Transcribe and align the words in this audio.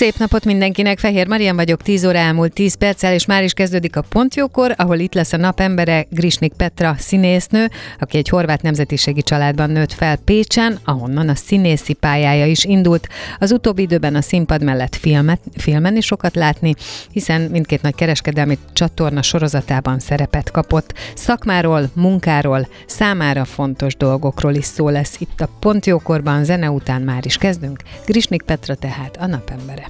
Szép 0.00 0.18
napot 0.18 0.44
mindenkinek, 0.44 0.98
Fehér 0.98 1.26
Marian 1.26 1.56
vagyok, 1.56 1.82
10 1.82 2.04
óra 2.04 2.18
elmúlt 2.18 2.52
10 2.52 2.74
perccel, 2.74 3.12
és 3.14 3.26
már 3.26 3.42
is 3.42 3.52
kezdődik 3.52 3.96
a 3.96 4.04
Pontjókor, 4.08 4.74
ahol 4.76 4.98
itt 4.98 5.14
lesz 5.14 5.32
a 5.32 5.36
napembere 5.36 6.06
Grisnik 6.10 6.52
Petra 6.52 6.94
színésznő, 6.98 7.70
aki 7.98 8.16
egy 8.16 8.28
horvát 8.28 8.62
nemzetiségi 8.62 9.22
családban 9.22 9.70
nőtt 9.70 9.92
fel 9.92 10.16
Pécsen, 10.16 10.78
ahonnan 10.84 11.28
a 11.28 11.34
színészi 11.34 11.92
pályája 11.92 12.46
is 12.46 12.64
indult. 12.64 13.08
Az 13.38 13.52
utóbbi 13.52 13.82
időben 13.82 14.14
a 14.14 14.20
színpad 14.20 14.62
mellett 14.62 14.96
filmet, 14.96 15.40
filmen 15.56 15.96
is 15.96 16.06
sokat 16.06 16.34
látni, 16.34 16.74
hiszen 17.12 17.40
mindkét 17.40 17.82
nagy 17.82 17.94
kereskedelmi 17.94 18.58
csatorna 18.72 19.22
sorozatában 19.22 19.98
szerepet 19.98 20.50
kapott. 20.50 20.94
Szakmáról, 21.14 21.90
munkáról, 21.94 22.68
számára 22.86 23.44
fontos 23.44 23.96
dolgokról 23.96 24.54
is 24.54 24.64
szó 24.64 24.88
lesz 24.88 25.16
itt 25.18 25.40
a 25.40 25.48
Pontjókorban, 25.60 26.44
zene 26.44 26.70
után 26.70 27.02
már 27.02 27.26
is 27.26 27.36
kezdünk. 27.36 27.82
Grisnik 28.06 28.42
Petra 28.42 28.74
tehát 28.74 29.16
a 29.16 29.26
napembere. 29.26 29.89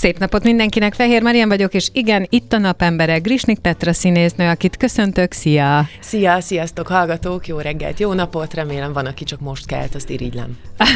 Szép 0.00 0.18
napot 0.18 0.44
mindenkinek, 0.44 0.94
Fehér 0.94 1.22
Marian 1.22 1.48
vagyok, 1.48 1.74
és 1.74 1.88
igen, 1.92 2.26
itt 2.30 2.52
a 2.52 2.58
napembere, 2.58 3.18
Grisnik 3.18 3.58
Petra 3.58 3.92
színésznő, 3.92 4.48
akit 4.48 4.76
köszöntök, 4.76 5.32
szia! 5.32 5.88
Szia, 6.00 6.40
sziasztok, 6.40 6.86
hallgatók, 6.86 7.46
jó 7.46 7.58
reggelt, 7.58 8.00
jó 8.00 8.12
napot, 8.12 8.54
remélem 8.54 8.92
van, 8.92 9.06
aki 9.06 9.24
csak 9.24 9.40
most 9.40 9.66
kelt, 9.66 9.94
azt 9.94 10.10
irigylem. 10.10 10.58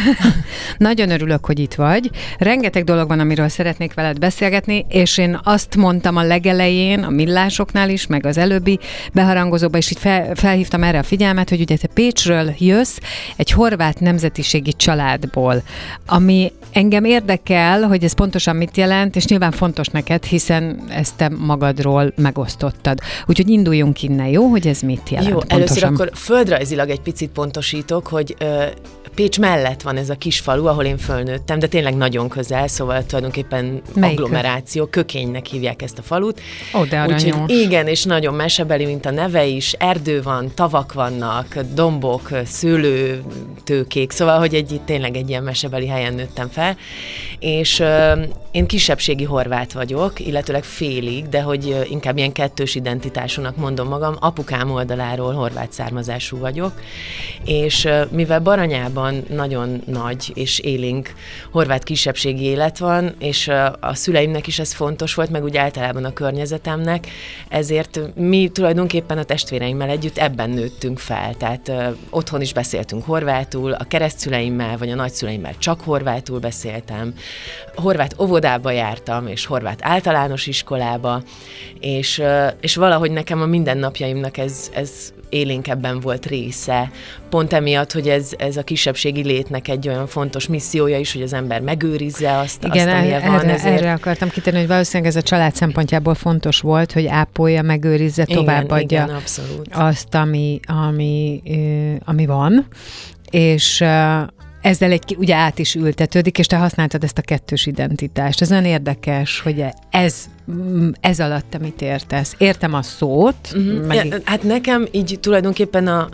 Nagyon 0.78 1.10
örülök, 1.10 1.46
hogy 1.46 1.58
itt 1.58 1.74
vagy. 1.74 2.10
Rengeteg 2.38 2.84
dolog 2.84 3.08
van, 3.08 3.20
amiről 3.20 3.48
szeretnék 3.48 3.94
veled 3.94 4.18
beszélgetni, 4.18 4.86
és 4.88 5.18
én 5.18 5.40
azt 5.42 5.76
mondtam 5.76 6.16
a 6.16 6.22
legelején, 6.22 7.02
a 7.02 7.10
millásoknál 7.10 7.90
is, 7.90 8.06
meg 8.06 8.26
az 8.26 8.38
előbbi 8.38 8.78
beharangozóban 9.12 9.78
is 9.78 9.90
így 9.90 9.98
fel, 9.98 10.34
felhívtam 10.34 10.82
erre 10.82 10.98
a 10.98 11.02
figyelmet, 11.02 11.48
hogy 11.48 11.60
ugye 11.60 11.76
te 11.76 11.86
Pécsről 11.86 12.54
jössz, 12.58 12.98
egy 13.36 13.50
horvát 13.50 14.00
nemzetiségi 14.00 14.72
családból, 14.72 15.62
ami 16.06 16.52
engem 16.72 17.04
érdekel, 17.04 17.82
hogy 17.82 18.04
ez 18.04 18.12
pontosan 18.12 18.56
mit 18.56 18.76
jelent, 18.76 18.92
jelent, 18.94 19.16
és 19.16 19.26
nyilván 19.26 19.52
fontos 19.52 19.86
neked, 19.86 20.24
hiszen 20.24 20.84
ezt 20.88 21.16
te 21.16 21.28
magadról 21.28 22.12
megosztottad. 22.16 22.98
Úgyhogy 23.26 23.48
induljunk 23.48 24.02
innen, 24.02 24.26
jó, 24.26 24.46
hogy 24.46 24.66
ez 24.66 24.80
mit 24.80 25.08
jelent? 25.08 25.30
Jó, 25.30 25.36
pontosan. 25.36 25.60
először 25.60 25.84
akkor 25.84 26.10
földrajzilag 26.14 26.88
egy 26.90 27.00
picit 27.00 27.30
pontosítok, 27.30 28.06
hogy 28.06 28.34
ö, 28.38 28.64
Pécs 29.14 29.38
mellett 29.38 29.82
van 29.82 29.96
ez 29.96 30.10
a 30.10 30.14
kis 30.14 30.40
falu, 30.40 30.66
ahol 30.66 30.84
én 30.84 30.98
fölnőttem, 30.98 31.58
de 31.58 31.66
tényleg 31.66 31.96
nagyon 31.96 32.28
közel, 32.28 32.68
szóval 32.68 33.06
tulajdonképpen 33.06 33.82
Melyik 33.94 34.18
agglomeráció, 34.18 34.86
kökénynek 34.86 35.46
hívják 35.46 35.82
ezt 35.82 35.98
a 35.98 36.02
falut. 36.02 36.40
Ó, 36.74 36.84
de 36.84 37.00
aranyos. 37.00 37.22
Úgyhogy 37.24 37.50
igen, 37.50 37.86
és 37.86 38.04
nagyon 38.04 38.34
mesebeli, 38.34 38.84
mint 38.84 39.06
a 39.06 39.10
neve 39.10 39.44
is, 39.44 39.72
erdő 39.72 40.22
van, 40.22 40.50
tavak 40.54 40.92
vannak, 40.92 41.58
dombok, 41.74 42.28
szőlőtőkék, 42.44 44.10
szóval, 44.10 44.38
hogy 44.38 44.54
egy 44.54 44.80
tényleg 44.84 45.16
egy 45.16 45.28
ilyen 45.28 45.42
mesebeli 45.42 45.86
helyen 45.86 46.14
nőttem 46.14 46.48
fel, 46.48 46.76
és 47.38 47.80
ö, 47.80 48.12
én 48.50 48.66
kisebbségi 48.84 49.24
horvát 49.24 49.72
vagyok, 49.72 50.20
illetőleg 50.20 50.64
félig, 50.64 51.28
de 51.28 51.42
hogy 51.42 51.86
inkább 51.90 52.16
ilyen 52.16 52.32
kettős 52.32 52.74
identitásúnak 52.74 53.56
mondom 53.56 53.88
magam, 53.88 54.16
apukám 54.20 54.70
oldaláról 54.70 55.32
horvát 55.32 55.72
származású 55.72 56.38
vagyok, 56.38 56.72
és 57.44 57.88
mivel 58.10 58.40
Baranyában 58.40 59.24
nagyon 59.28 59.82
nagy 59.86 60.32
és 60.34 60.58
élénk 60.58 61.14
horvát 61.50 61.82
kisebbségi 61.82 62.44
élet 62.44 62.78
van, 62.78 63.14
és 63.18 63.48
a 63.80 63.94
szüleimnek 63.94 64.46
is 64.46 64.58
ez 64.58 64.72
fontos 64.72 65.14
volt, 65.14 65.30
meg 65.30 65.44
úgy 65.44 65.56
általában 65.56 66.04
a 66.04 66.12
környezetemnek, 66.12 67.06
ezért 67.48 68.00
mi 68.14 68.50
tulajdonképpen 68.52 69.18
a 69.18 69.24
testvéreimmel 69.24 69.88
együtt 69.88 70.18
ebben 70.18 70.50
nőttünk 70.50 70.98
fel, 70.98 71.34
tehát 71.34 71.72
otthon 72.10 72.40
is 72.40 72.52
beszéltünk 72.52 73.04
horvátul, 73.04 73.72
a 73.72 73.84
keresztszüleimmel 73.84 74.78
vagy 74.78 74.90
a 74.90 74.94
nagyszüleimmel 74.94 75.54
csak 75.58 75.80
horvátul 75.80 76.38
beszéltem, 76.38 77.14
horvát 77.74 78.14
óvodába 78.20 78.72
jártam, 78.74 79.26
és 79.26 79.46
horvát 79.46 79.78
általános 79.82 80.46
iskolába, 80.46 81.22
és, 81.80 82.22
és 82.60 82.76
valahogy 82.76 83.10
nekem 83.10 83.40
a 83.40 83.46
mindennapjaimnak 83.46 84.36
ez, 84.36 84.70
ez 84.74 85.12
élénkebben 85.28 86.00
volt 86.00 86.26
része, 86.26 86.90
pont 87.30 87.52
emiatt, 87.52 87.92
hogy 87.92 88.08
ez, 88.08 88.30
ez 88.38 88.56
a 88.56 88.62
kisebbségi 88.62 89.22
létnek 89.22 89.68
egy 89.68 89.88
olyan 89.88 90.06
fontos 90.06 90.46
missziója 90.46 90.98
is, 90.98 91.12
hogy 91.12 91.22
az 91.22 91.32
ember 91.32 91.60
megőrizze 91.60 92.38
azt, 92.38 92.64
Igen, 92.64 92.88
azt 92.88 92.96
amilyen 92.96 93.20
erre, 93.20 93.30
van. 93.30 93.48
Ezért... 93.48 93.80
erre 93.80 93.92
akartam 93.92 94.28
kitérni, 94.28 94.58
hogy 94.58 94.68
valószínűleg 94.68 95.12
ez 95.12 95.16
a 95.16 95.22
család 95.22 95.54
szempontjából 95.54 96.14
fontos 96.14 96.60
volt, 96.60 96.92
hogy 96.92 97.06
ápolja, 97.06 97.62
megőrizze, 97.62 98.24
továbbadja 98.24 99.02
igen, 99.02 99.16
abszolút. 99.16 99.68
azt, 99.72 100.14
ami, 100.14 100.60
ami, 100.66 101.42
ami 102.04 102.26
van, 102.26 102.66
és 103.30 103.84
ezzel 104.64 104.90
egy, 104.90 105.16
ugye 105.18 105.34
át 105.34 105.58
is 105.58 105.74
ültetődik, 105.74 106.38
és 106.38 106.46
te 106.46 106.56
használtad 106.56 107.04
ezt 107.04 107.18
a 107.18 107.22
kettős 107.22 107.66
identitást. 107.66 108.40
Ez 108.40 108.50
olyan 108.50 108.64
érdekes, 108.64 109.40
hogy 109.40 109.64
ez, 109.90 110.24
mm, 110.52 110.90
ez 111.00 111.20
alatt 111.20 111.44
te 111.50 111.58
mit 111.58 111.82
értesz. 111.82 112.34
Értem 112.38 112.74
a 112.74 112.82
szót, 112.82 113.34
Uh-huh. 113.54 113.86
meg, 113.86 114.06
Ja, 114.06 114.16
hát 114.24 114.42
nekem 114.42 114.86
így 114.90 115.18
tulajdonképpen 115.20 115.86
a, 115.86 116.08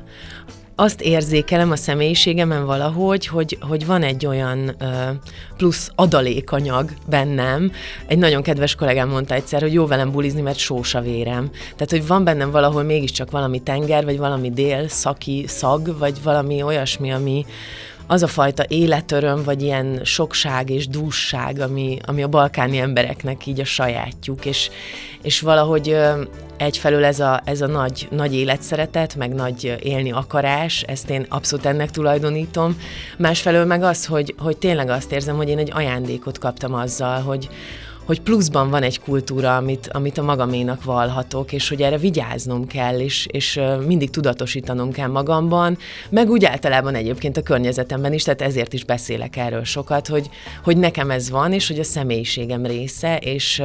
azt 0.74 1.00
érzékelem 1.00 1.70
a 1.70 1.76
személyiségemen 1.76 2.66
valahogy, 2.66 3.26
hogy, 3.26 3.58
hogy 3.60 3.86
van 3.86 4.02
egy 4.02 4.26
olyan 4.26 4.74
ö, 4.78 4.84
plusz 5.56 5.90
adalékanyag 5.94 6.90
bennem. 7.06 7.72
Egy 8.06 8.18
nagyon 8.18 8.42
kedves 8.42 8.74
kollégám 8.74 9.08
mondta 9.08 9.34
egyszer, 9.34 9.60
hogy 9.60 9.72
jó 9.72 9.86
velem 9.86 10.10
bulizni, 10.10 10.40
mert 10.40 10.58
sós 10.58 10.94
a 10.94 11.00
vérem. 11.00 11.50
Tehát, 11.50 11.90
hogy 11.90 12.06
van 12.06 12.24
bennem 12.24 12.50
valahol 12.50 12.82
mégiscsak 12.82 13.30
valami 13.30 13.62
tenger, 13.62 14.04
vagy 14.04 14.18
valami 14.18 14.50
dél, 14.50 14.88
szaki, 14.88 15.44
szag, 15.48 15.98
vagy 15.98 16.22
valami 16.22 16.62
olyasmi, 16.62 17.10
ami, 17.10 17.44
az 18.10 18.22
a 18.22 18.26
fajta 18.26 18.64
életöröm, 18.68 19.42
vagy 19.42 19.62
ilyen 19.62 20.00
sokság 20.04 20.70
és 20.70 20.88
dússág, 20.88 21.60
ami, 21.60 21.98
ami 22.06 22.22
a 22.22 22.28
balkáni 22.28 22.78
embereknek 22.78 23.46
így 23.46 23.60
a 23.60 23.64
sajátjuk, 23.64 24.44
és, 24.44 24.70
és 25.22 25.40
valahogy 25.40 25.96
egyfelől 26.56 27.04
ez 27.04 27.20
a, 27.20 27.40
ez 27.44 27.60
a 27.60 27.66
nagy, 27.66 28.08
nagy 28.10 28.34
életszeretet, 28.34 29.16
meg 29.16 29.34
nagy 29.34 29.76
élni 29.82 30.12
akarás, 30.12 30.82
ezt 30.82 31.10
én 31.10 31.26
abszolút 31.28 31.66
ennek 31.66 31.90
tulajdonítom, 31.90 32.76
másfelől 33.18 33.64
meg 33.64 33.82
az, 33.82 34.06
hogy, 34.06 34.34
hogy 34.38 34.56
tényleg 34.56 34.88
azt 34.88 35.12
érzem, 35.12 35.36
hogy 35.36 35.48
én 35.48 35.58
egy 35.58 35.70
ajándékot 35.74 36.38
kaptam 36.38 36.74
azzal, 36.74 37.20
hogy, 37.20 37.48
hogy 38.10 38.20
pluszban 38.20 38.70
van 38.70 38.82
egy 38.82 39.00
kultúra, 39.00 39.56
amit, 39.56 39.88
amit 39.92 40.18
a 40.18 40.22
magaménak 40.22 40.84
valhatok, 40.84 41.52
és 41.52 41.68
hogy 41.68 41.82
erre 41.82 41.98
vigyáznom 41.98 42.66
kell, 42.66 42.98
és, 42.98 43.26
és 43.30 43.60
mindig 43.86 44.10
tudatosítanom 44.10 44.92
kell 44.92 45.08
magamban, 45.08 45.78
meg 46.08 46.30
úgy 46.30 46.44
általában 46.44 46.94
egyébként 46.94 47.36
a 47.36 47.42
környezetemben 47.42 48.12
is, 48.12 48.22
tehát 48.22 48.42
ezért 48.42 48.72
is 48.72 48.84
beszélek 48.84 49.36
erről 49.36 49.64
sokat, 49.64 50.08
hogy, 50.08 50.30
hogy 50.64 50.76
nekem 50.76 51.10
ez 51.10 51.30
van, 51.30 51.52
és 51.52 51.68
hogy 51.68 51.78
a 51.78 51.84
személyiségem 51.84 52.66
része, 52.66 53.16
és 53.16 53.62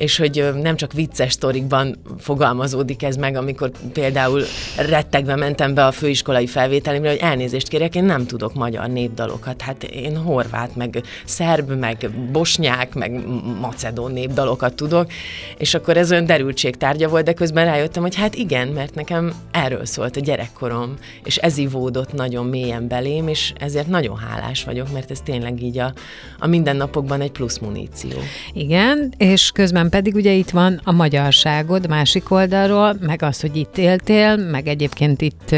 és 0.00 0.16
hogy 0.16 0.50
nem 0.62 0.76
csak 0.76 0.92
vicces 0.92 1.32
sztorikban 1.32 1.96
fogalmazódik 2.18 3.02
ez 3.02 3.16
meg, 3.16 3.36
amikor 3.36 3.70
például 3.92 4.42
rettegve 4.76 5.36
mentem 5.36 5.74
be 5.74 5.86
a 5.86 5.92
főiskolai 5.92 6.46
felvételimre, 6.46 7.08
hogy 7.10 7.18
elnézést 7.18 7.68
kérek, 7.68 7.94
én 7.94 8.04
nem 8.04 8.26
tudok 8.26 8.54
magyar 8.54 8.88
népdalokat. 8.88 9.62
Hát 9.62 9.82
én 9.82 10.16
horvát, 10.16 10.76
meg 10.76 11.02
szerb, 11.24 11.70
meg 11.70 12.10
bosnyák, 12.32 12.94
meg 12.94 13.26
macedón 13.60 14.12
népdalokat 14.12 14.74
tudok, 14.74 15.10
és 15.58 15.74
akkor 15.74 15.96
ez 15.96 16.10
olyan 16.10 16.26
derültség 16.26 16.76
tárgya 16.76 17.08
volt, 17.08 17.24
de 17.24 17.32
közben 17.32 17.64
rájöttem, 17.64 18.02
hogy 18.02 18.14
hát 18.14 18.34
igen, 18.34 18.68
mert 18.68 18.94
nekem 18.94 19.32
erről 19.50 19.84
szólt 19.84 20.16
a 20.16 20.20
gyerekkorom, 20.20 20.94
és 21.24 21.36
ez 21.36 21.56
ivódott 21.56 22.12
nagyon 22.12 22.46
mélyen 22.46 22.88
belém, 22.88 23.28
és 23.28 23.52
ezért 23.58 23.86
nagyon 23.86 24.16
hálás 24.16 24.64
vagyok, 24.64 24.92
mert 24.92 25.10
ez 25.10 25.20
tényleg 25.20 25.62
így 25.62 25.78
a, 25.78 25.92
a 26.38 26.46
mindennapokban 26.46 27.20
egy 27.20 27.32
plusz 27.32 27.58
muníció. 27.58 28.18
Igen, 28.52 29.14
és 29.16 29.50
közben 29.50 29.88
pedig 29.90 30.14
ugye 30.14 30.32
itt 30.32 30.50
van 30.50 30.80
a 30.84 30.92
magyarságod 30.92 31.88
másik 31.88 32.30
oldalról, 32.30 32.96
meg 33.00 33.22
az, 33.22 33.40
hogy 33.40 33.56
itt 33.56 33.78
éltél, 33.78 34.36
meg 34.36 34.66
egyébként 34.66 35.20
itt, 35.20 35.54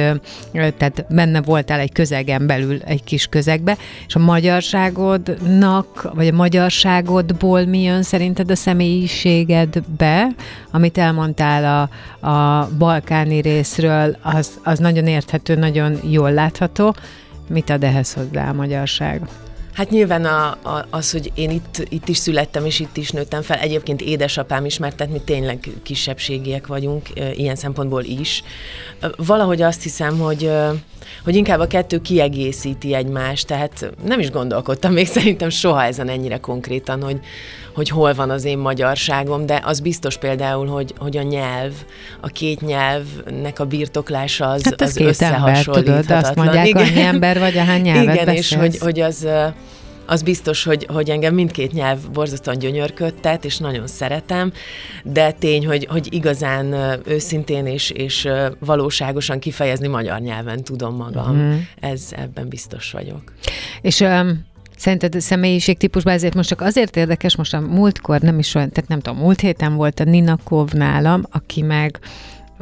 tehát 0.52 1.04
benne 1.08 1.40
voltál 1.40 1.80
egy 1.80 1.92
közegen 1.92 2.46
belül, 2.46 2.78
egy 2.84 3.04
kis 3.04 3.26
közegbe, 3.26 3.76
és 4.06 4.14
a 4.14 4.18
magyarságodnak, 4.18 6.10
vagy 6.14 6.26
a 6.26 6.32
magyarságodból 6.32 7.64
mi 7.64 7.82
jön 7.82 8.02
szerinted 8.02 8.50
a 8.50 8.56
személyiségedbe, 8.56 10.26
amit 10.70 10.98
elmondtál 10.98 11.88
a, 12.20 12.26
a 12.28 12.68
balkáni 12.78 13.40
részről, 13.40 14.16
az, 14.22 14.50
az 14.62 14.78
nagyon 14.78 15.06
érthető, 15.06 15.54
nagyon 15.54 15.98
jól 16.10 16.32
látható. 16.32 16.94
Mit 17.48 17.70
ad 17.70 17.84
ehhez 17.84 18.12
hozzá 18.12 18.48
a 18.48 18.52
magyarság? 18.52 19.20
Hát 19.72 19.90
nyilván 19.90 20.24
a, 20.24 20.50
a, 20.62 20.86
az, 20.90 21.12
hogy 21.12 21.32
én 21.34 21.50
itt, 21.50 21.86
itt 21.88 22.08
is 22.08 22.16
születtem, 22.16 22.64
és 22.64 22.80
itt 22.80 22.96
is 22.96 23.10
nőttem 23.10 23.42
fel, 23.42 23.58
egyébként 23.58 24.00
édesapám 24.00 24.64
is, 24.64 24.78
mert 24.78 25.08
mi 25.10 25.20
tényleg 25.24 25.68
kisebbségiek 25.82 26.66
vagyunk, 26.66 27.08
ilyen 27.34 27.56
szempontból 27.56 28.02
is. 28.04 28.42
Valahogy 29.16 29.62
azt 29.62 29.82
hiszem, 29.82 30.18
hogy, 30.18 30.50
hogy 31.24 31.36
inkább 31.36 31.60
a 31.60 31.66
kettő 31.66 32.00
kiegészíti 32.00 32.94
egymást, 32.94 33.46
tehát 33.46 33.92
nem 34.04 34.20
is 34.20 34.30
gondolkodtam 34.30 34.92
még 34.92 35.06
szerintem 35.16 35.48
soha 35.48 35.84
ezen 35.84 36.08
ennyire 36.08 36.36
konkrétan, 36.36 37.02
hogy, 37.02 37.20
hogy 37.74 37.88
hol 37.88 38.14
van 38.14 38.30
az 38.30 38.44
én 38.44 38.58
magyarságom, 38.58 39.46
de 39.46 39.60
az 39.64 39.80
biztos 39.80 40.16
például, 40.16 40.66
hogy, 40.66 40.94
hogy 40.98 41.16
a 41.16 41.22
nyelv, 41.22 41.72
a 42.20 42.26
két 42.26 42.60
nyelvnek 42.60 43.58
a 43.58 43.64
birtoklása 43.64 44.48
az, 44.48 44.64
hát 44.64 44.80
az 44.80 44.96
összehasonlíthatatlan. 44.96 45.86
Ember, 45.86 46.04
tudod, 46.04 46.24
azt 46.24 46.34
mondják, 46.34 46.66
Igen. 46.66 46.86
annyi 46.86 47.00
ember 47.00 47.38
vagy, 47.38 47.56
ahány 47.56 47.80
nyelvet 47.80 48.14
Igen, 48.14 48.24
beszélsz. 48.24 48.50
és 48.50 48.54
hogy, 48.54 48.78
hogy 48.78 49.00
az 49.00 49.26
az 50.06 50.22
biztos, 50.22 50.64
hogy, 50.64 50.86
hogy 50.92 51.10
engem 51.10 51.34
mindkét 51.34 51.72
nyelv 51.72 51.98
borzasztóan 52.12 52.58
gyönyörködtet, 52.58 53.44
és 53.44 53.58
nagyon 53.58 53.86
szeretem, 53.86 54.52
de 55.04 55.32
tény, 55.32 55.66
hogy, 55.66 55.86
hogy 55.90 56.14
igazán 56.14 56.74
őszintén 57.06 57.66
és, 57.66 57.90
és 57.90 58.28
valóságosan 58.58 59.38
kifejezni 59.38 59.88
magyar 59.88 60.20
nyelven 60.20 60.64
tudom 60.64 60.96
magam. 60.96 61.36
Mm. 61.36 61.56
Ez 61.80 62.08
ebben 62.10 62.48
biztos 62.48 62.90
vagyok. 62.90 63.22
És 63.80 64.00
um, 64.00 64.44
Szerinted 64.82 65.14
a 65.14 65.20
személyiségtípusban 65.20 66.12
ezért 66.12 66.34
most 66.34 66.48
csak 66.48 66.60
azért 66.60 66.96
érdekes, 66.96 67.36
most 67.36 67.54
a 67.54 67.60
múltkor 67.60 68.20
nem 68.20 68.38
is 68.38 68.54
olyan, 68.54 68.70
tehát 68.70 68.88
nem 68.88 69.00
tudom, 69.00 69.18
múlt 69.18 69.40
héten 69.40 69.74
volt 69.74 70.00
a 70.00 70.04
Ninakov 70.04 70.72
nálam, 70.72 71.22
aki 71.30 71.62
meg 71.62 71.98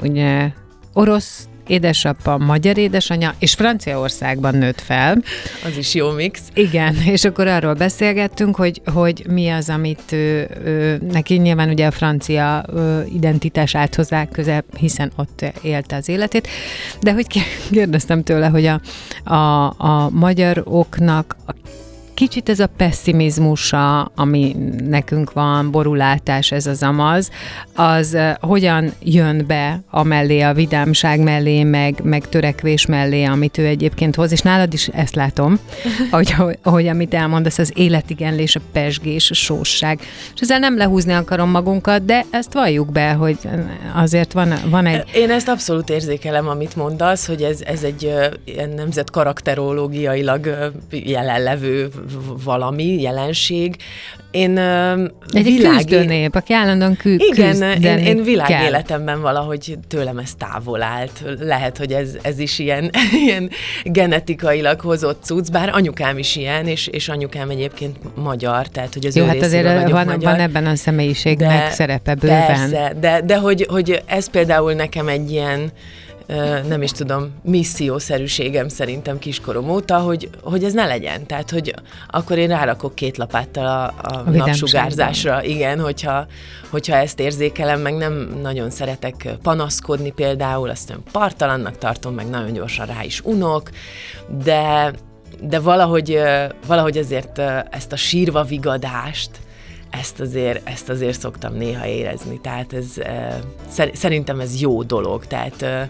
ugye 0.03 0.51
orosz 0.93 1.49
édesapa, 1.67 2.39
magyar 2.39 2.79
édesanyja, 2.79 3.35
és 3.39 3.55
Franciaországban 3.55 4.55
nőtt 4.55 4.81
fel. 4.81 5.23
Az 5.65 5.77
is 5.77 5.95
jó 5.95 6.11
mix. 6.11 6.41
Igen, 6.55 6.97
és 7.15 7.25
akkor 7.25 7.47
arról 7.47 7.75
beszélgettünk, 7.75 8.57
hogy, 8.57 8.83
hogy 8.95 9.27
mi 9.29 9.49
az, 9.49 9.69
amit 9.69 10.13
ő, 10.13 10.49
ő, 10.65 11.01
neki 11.13 11.35
nyilván 11.35 11.69
ugye 11.69 11.87
a 11.87 11.91
francia 11.91 12.65
ő, 12.75 13.07
identitás 13.13 13.75
állt 13.75 13.95
hozzá 13.95 14.29
közel, 14.29 14.65
hiszen 14.77 15.13
ott 15.17 15.45
élte 15.63 15.97
az 15.97 16.09
életét, 16.09 16.49
de 17.01 17.13
hogy 17.13 17.27
kérdeztem 17.71 18.23
tőle, 18.23 18.47
hogy 18.47 18.67
a, 18.67 18.81
a, 19.35 19.75
a 19.79 20.11
magyaroknak 20.11 21.37
a 21.47 21.53
kicsit 22.21 22.49
ez 22.49 22.61
a 22.61 22.67
pessimizmusa, 22.77 24.01
ami 24.15 24.57
nekünk 24.89 25.33
van, 25.33 25.71
borulátás, 25.71 26.53
ez 26.53 26.67
az 26.67 26.83
amaz, 26.83 27.31
az 27.75 28.17
hogyan 28.41 28.93
jön 29.03 29.45
be 29.47 29.81
a 29.91 30.03
mellé, 30.03 30.41
a 30.41 30.53
vidámság 30.53 31.21
mellé, 31.21 31.63
meg, 31.63 32.01
meg 32.03 32.29
törekvés 32.29 32.87
mellé, 32.87 33.25
amit 33.25 33.59
ő 33.59 33.67
egyébként 33.67 34.15
hoz, 34.15 34.33
és 34.33 34.41
nálad 34.41 34.73
is 34.73 34.89
ezt 34.89 35.15
látom, 35.15 35.59
ahogy, 36.11 36.59
ahogy 36.63 36.87
amit 36.87 37.15
elmondasz, 37.15 37.59
az 37.59 37.73
életigenlés, 37.75 38.57
a 38.57 38.61
pesgés, 38.73 39.31
a 39.31 39.35
sósság. 39.35 40.01
És 40.35 40.41
ezzel 40.41 40.59
nem 40.59 40.77
lehúzni 40.77 41.13
akarom 41.13 41.51
magunkat, 41.51 42.05
de 42.05 42.25
ezt 42.31 42.53
valljuk 42.53 42.93
be, 42.93 43.13
hogy 43.13 43.39
azért 43.95 44.33
van, 44.33 44.55
van 44.71 44.87
egy... 44.87 45.05
Én 45.15 45.31
ezt 45.31 45.49
abszolút 45.49 45.91
érzékelem, 45.91 46.49
amit 46.49 46.77
mondasz, 46.77 47.27
hogy 47.27 47.43
ez, 47.43 47.61
ez 47.61 47.83
egy 47.83 48.15
ilyen 48.45 48.71
nemzet 48.71 49.11
karakterológiailag 49.11 50.73
jelenlevő 50.91 51.89
valami, 52.45 53.01
jelenség. 53.01 53.77
Én 54.31 54.59
Egy 54.59 55.45
világ... 55.45 55.77
küzdőnép, 55.77 56.35
aki 56.35 56.53
állandóan 56.53 56.97
kü- 56.97 57.23
Igen, 57.23 57.83
én, 57.83 57.99
én 57.99 58.23
világéletemben 58.23 59.21
valahogy 59.21 59.79
tőlem 59.89 60.19
ez 60.19 60.35
távol 60.35 60.83
állt. 60.83 61.25
Lehet, 61.41 61.79
hogy 61.79 61.93
ez, 61.93 62.17
ez 62.23 62.39
is 62.39 62.59
ilyen, 62.59 62.91
ilyen 63.27 63.51
genetikailag 63.85 64.81
hozott 64.81 65.25
cucc, 65.25 65.51
bár 65.51 65.71
anyukám 65.73 66.19
is 66.19 66.37
ilyen, 66.37 66.67
és, 66.67 66.87
és 66.87 67.09
anyukám 67.09 67.51
egyébként 67.51 67.97
magyar, 68.17 68.67
tehát 68.67 68.95
hogy 68.95 69.07
az 69.07 69.17
Jó, 69.17 69.25
ő 69.25 69.27
hát 69.27 69.43
azért 69.43 69.91
van, 69.91 70.05
magyar. 70.05 70.23
van 70.23 70.41
ebben 70.41 70.67
a 70.67 70.77
személyiségnek 70.77 71.69
de, 71.69 71.71
szerepe 71.71 72.15
bőven. 72.15 72.47
Persze, 72.47 72.95
de, 73.01 73.21
de 73.25 73.39
hogy, 73.39 73.67
hogy 73.69 74.03
ez 74.07 74.31
például 74.31 74.73
nekem 74.73 75.09
egy 75.09 75.31
ilyen 75.31 75.73
nem 76.69 76.83
is 76.83 76.91
tudom, 76.91 77.31
missziószerűségem 77.43 78.69
szerintem 78.69 79.19
kiskorom 79.19 79.71
óta, 79.71 79.99
hogy, 79.99 80.31
hogy 80.43 80.65
ez 80.65 80.73
ne 80.73 80.87
legyen. 80.87 81.27
Tehát, 81.27 81.51
hogy 81.51 81.75
akkor 82.09 82.39
én 82.39 82.49
rárakok 82.49 82.95
két 82.95 83.17
lapáttal 83.17 83.67
a, 83.67 83.85
a, 84.09 84.23
a 84.27 84.31
napsugárzásra. 84.31 85.45
Igen, 85.45 85.81
hogyha, 85.81 86.27
hogyha 86.71 86.95
ezt 86.97 87.21
érzékelem, 87.21 87.81
meg 87.81 87.95
nem 87.95 88.39
nagyon 88.43 88.71
szeretek 88.71 89.29
panaszkodni 89.43 90.11
például, 90.11 90.71
azt 90.71 90.89
nem 90.89 91.03
partalannak 91.13 91.79
tartom, 91.79 92.15
meg 92.15 92.29
nagyon 92.29 92.53
gyorsan 92.53 92.87
rá 92.87 93.03
is 93.05 93.21
unok, 93.25 93.71
de, 94.45 94.93
de 95.41 95.61
valahogy, 95.61 96.19
valahogy 96.67 96.99
azért 96.99 97.39
ezt 97.71 97.93
a 97.93 97.97
sírva 97.97 98.43
vigadást, 98.43 99.31
ezt 99.91 100.21
azért, 100.21 100.69
ezt 100.69 100.89
azért 100.89 101.21
szoktam 101.21 101.55
néha 101.55 101.87
érezni. 101.87 102.41
Tehát 102.41 102.73
ez, 102.73 102.87
szerintem 103.93 104.41
ez 104.41 104.61
jó 104.61 104.83
dolog. 104.83 105.27
Tehát 105.27 105.89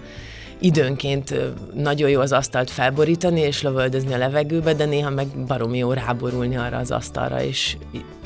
időnként 0.61 1.35
nagyon 1.75 2.11
jó 2.11 2.21
az 2.21 2.33
asztalt 2.33 2.71
felborítani 2.71 3.41
és 3.41 3.62
lövöldözni 3.62 4.12
a 4.12 4.19
levegőbe, 4.19 4.75
de 4.75 4.85
néha 4.85 5.11
meg 5.11 5.27
baromi 5.47 5.79
jó 5.79 5.93
ráborulni 5.93 6.57
arra 6.57 6.77
az 6.77 6.91
asztalra, 6.91 7.43
és 7.43 7.77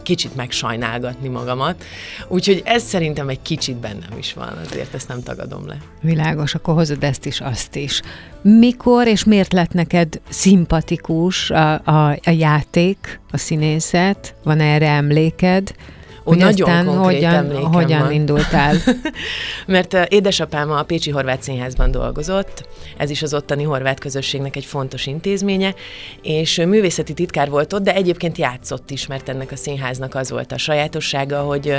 kicsit 0.03 0.37
megsajnálgatni 0.37 1.29
magamat. 1.29 1.85
Úgyhogy 2.29 2.63
ez 2.65 2.83
szerintem 2.83 3.29
egy 3.29 3.43
kicsit 3.43 3.77
bennem 3.77 4.19
is 4.19 4.33
van, 4.33 4.59
azért 4.65 4.95
ezt 4.95 5.09
nem 5.09 5.23
tagadom 5.23 5.67
le. 5.67 5.77
Világos, 6.01 6.55
akkor 6.55 6.75
hozod 6.75 7.05
ezt 7.05 7.27
is, 7.27 7.41
azt 7.41 7.77
is. 7.77 8.03
Mikor 8.43 9.07
és 9.07 9.25
miért 9.25 9.53
lett 9.53 9.73
neked 9.73 10.21
szimpatikus 10.29 11.51
a, 11.51 11.73
a, 11.73 12.11
a 12.11 12.31
játék, 12.31 13.21
a 13.31 13.37
színészet? 13.37 14.35
Van 14.43 14.61
erre 14.61 14.89
emléked? 14.89 15.75
Hogy 16.25 16.37
nagyon 16.37 16.71
aztán 16.71 16.87
hogyan, 16.87 17.57
hogyan 17.57 18.01
van. 18.01 18.13
indultál? 18.13 18.77
Mert 19.67 19.95
édesapám 20.09 20.71
a 20.71 20.83
Pécsi 20.83 21.11
Horvát 21.11 21.43
Színházban 21.43 21.91
dolgozott, 21.91 22.69
ez 22.97 23.11
is 23.11 23.23
az 23.23 23.35
ottani 23.35 23.63
horvát 23.63 24.01
közösségnek 24.01 24.57
egy 24.57 24.65
fontos 24.65 25.07
intézménye, 25.07 25.75
és 26.23 26.57
művészeti 26.57 27.13
titkár 27.13 27.51
volt 27.51 27.73
ott, 27.73 27.83
de 27.83 27.95
egyébként 27.95 28.39
játszott 28.39 28.91
is, 28.91 29.07
mert 29.07 29.29
ennek 29.29 29.53
a 29.53 29.57
színháznak 29.57 30.15
az 30.15 30.31
volt 30.31 30.53
a 30.53 30.59
sajátossága, 30.59 31.41
hogy 31.41 31.77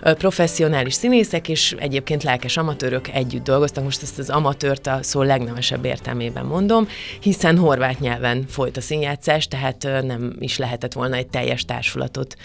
professzionális 0.00 0.94
színészek 0.94 1.48
és 1.48 1.74
egyébként 1.78 2.22
lelkes 2.22 2.56
amatőrök 2.56 3.08
együtt 3.08 3.44
dolgoztak. 3.44 3.84
Most 3.84 4.02
ezt 4.02 4.18
az 4.18 4.30
amatőrt 4.30 4.86
a 4.86 4.98
szó 5.02 5.22
legnemesebb 5.22 5.84
értelmében 5.84 6.44
mondom, 6.44 6.88
hiszen 7.20 7.58
horvát 7.58 8.00
nyelven 8.00 8.44
folyt 8.48 8.76
a 8.76 8.80
színjátszás, 8.80 9.48
tehát 9.48 9.82
nem 9.82 10.36
is 10.38 10.58
lehetett 10.58 10.92
volna 10.92 11.16
egy 11.16 11.26
teljes 11.26 11.64
társulatot 11.64 12.36